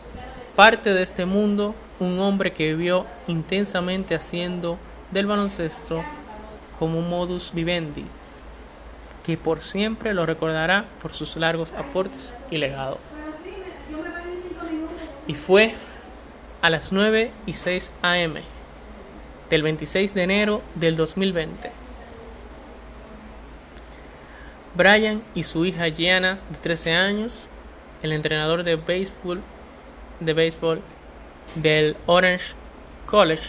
parte 0.57 0.93
de 0.93 1.03
este 1.03 1.25
mundo, 1.25 1.75
un 2.01 2.19
hombre 2.19 2.53
que 2.53 2.75
vivió 2.75 3.07
intensamente 3.29 4.15
haciendo 4.15 4.79
del 5.13 5.27
baloncesto 5.27 6.03
como 6.79 6.99
un 6.99 7.09
modus 7.09 7.53
vivendi, 7.55 8.05
que 9.25 9.37
por 9.37 9.63
siempre 9.63 10.15
lo 10.15 10.27
recordará 10.27 10.85
por 11.01 11.13
sus 11.13 11.37
largos 11.37 11.73
aportes 11.73 12.35
y 12.51 12.59
legado. 12.59 12.99
Y 15.29 15.35
fue 15.35 15.75
a 16.61 16.69
las 16.69 16.91
9 16.93 17.31
y 17.47 17.53
6 17.53 17.91
am 18.03 18.35
del 19.49 19.63
26 19.63 20.13
de 20.13 20.23
enero 20.23 20.63
del 20.75 20.97
2020. 20.97 21.71
Brian 24.75 25.23
y 25.35 25.45
su 25.45 25.65
hija 25.65 25.89
Gianna, 25.89 26.39
de 26.51 26.59
13 26.59 26.93
años, 26.93 27.49
el 28.07 28.13
entrenador 28.13 28.65
de 28.65 28.77
béisbol, 28.77 29.41
de 30.21 30.81
del 31.57 31.97
Orange 32.07 32.45
College, 33.07 33.43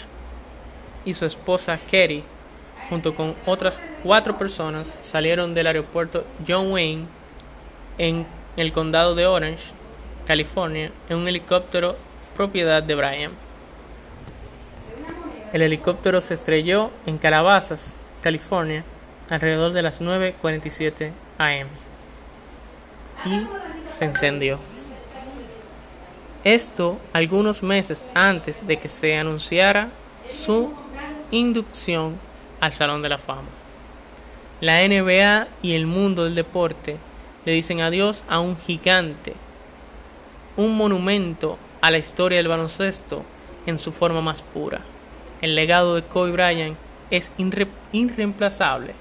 y 1.05 1.14
su 1.14 1.26
esposa 1.26 1.80
Kerry, 1.89 2.24
junto 2.89 3.16
con 3.16 3.36
otras 3.45 3.80
cuatro 4.03 4.38
personas, 4.38 4.95
salieron 5.01 5.53
del 5.53 5.68
aeropuerto 5.68 6.26
John 6.45 6.72
Wayne 6.72 7.05
en 7.97 8.26
el 8.58 8.74
condado 8.74 9.16
de 9.16 9.26
Orange, 9.26 9.64
California, 10.26 10.91
en 11.10 11.18
un 11.18 11.28
helicóptero 11.28 11.95
propiedad 12.36 12.84
de 12.84 12.95
Brian. 12.95 13.32
El 15.53 15.62
helicóptero 15.62 16.20
se 16.20 16.34
estrelló 16.34 16.91
en 17.05 17.18
Calabazas, 17.18 17.93
California, 18.22 18.84
alrededor 19.30 19.72
de 19.72 19.82
las 19.82 20.01
9.47 20.01 21.12
am 21.38 21.68
y 23.26 23.66
se 23.97 24.05
encendió. 24.05 24.59
Esto 26.43 26.99
algunos 27.13 27.63
meses 27.63 28.03
antes 28.13 28.65
de 28.65 28.77
que 28.77 28.89
se 28.89 29.17
anunciara 29.17 29.89
su 30.45 30.73
inducción 31.31 32.15
al 32.59 32.73
Salón 32.73 33.01
de 33.01 33.09
la 33.09 33.17
Fama. 33.17 33.49
La 34.61 34.87
NBA 34.87 35.47
y 35.61 35.73
el 35.73 35.87
mundo 35.87 36.23
del 36.23 36.35
deporte 36.35 36.97
le 37.45 37.51
dicen 37.51 37.81
adiós 37.81 38.23
a 38.29 38.39
un 38.39 38.57
gigante, 38.57 39.33
un 40.55 40.75
monumento 40.75 41.57
a 41.81 41.91
la 41.91 41.97
historia 41.97 42.37
del 42.37 42.47
baloncesto 42.47 43.23
en 43.65 43.79
su 43.79 43.91
forma 43.91 44.21
más 44.21 44.41
pura. 44.41 44.81
El 45.41 45.55
legado 45.55 45.95
de 45.95 46.03
Kobe 46.03 46.31
Bryant 46.31 46.77
es 47.11 47.29
irre 47.37 47.67
irreemplazable 47.91 48.93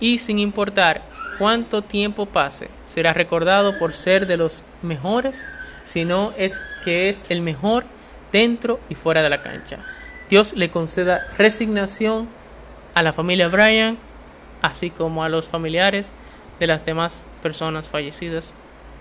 y 0.00 0.18
sin 0.18 0.38
importar 0.38 1.02
cuánto 1.38 1.82
tiempo 1.82 2.26
pase, 2.26 2.68
será 2.92 3.12
recordado 3.12 3.78
por 3.78 3.94
ser 3.94 4.26
de 4.26 4.36
los 4.36 4.64
mejores, 4.82 5.44
sino 5.84 6.32
es 6.36 6.60
que 6.84 7.08
es 7.08 7.24
el 7.28 7.40
mejor 7.40 7.84
dentro 8.32 8.80
y 8.88 8.94
fuera 8.94 9.22
de 9.22 9.30
la 9.30 9.42
cancha. 9.42 9.78
Dios 10.28 10.54
le 10.54 10.70
conceda 10.70 11.26
resignación 11.38 12.28
a 12.94 13.02
la 13.02 13.12
familia 13.12 13.48
Bryant, 13.48 13.98
así 14.62 14.90
como 14.90 15.24
a 15.24 15.28
los 15.28 15.48
familiares 15.48 16.06
de 16.60 16.66
las 16.66 16.84
demás 16.84 17.22
personas 17.42 17.88
fallecidas 17.88 18.54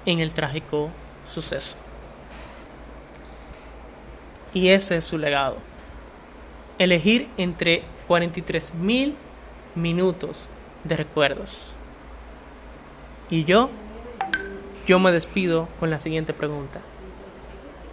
en 0.05 0.19
el 0.19 0.31
trágico 0.31 0.89
suceso. 1.25 1.75
Y 4.53 4.69
ese 4.69 4.97
es 4.97 5.05
su 5.05 5.17
legado. 5.17 5.57
Elegir 6.79 7.29
entre 7.37 7.83
43 8.07 8.73
mil 8.73 9.15
minutos 9.75 10.37
de 10.83 10.97
recuerdos. 10.97 11.70
Y 13.31 13.45
yo, 13.45 13.69
yo 14.85 14.99
me 14.99 15.11
despido 15.11 15.69
con 15.79 15.89
la 15.89 15.99
siguiente 15.99 16.33
pregunta. 16.33 16.81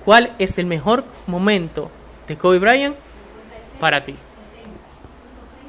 ¿Cuál 0.04 0.34
es 0.38 0.58
el 0.58 0.66
mejor 0.66 1.04
momento 1.28 1.90
de 2.26 2.36
Kobe 2.36 2.58
Bryant 2.58 2.96
para 3.78 4.04
ti? 4.04 4.16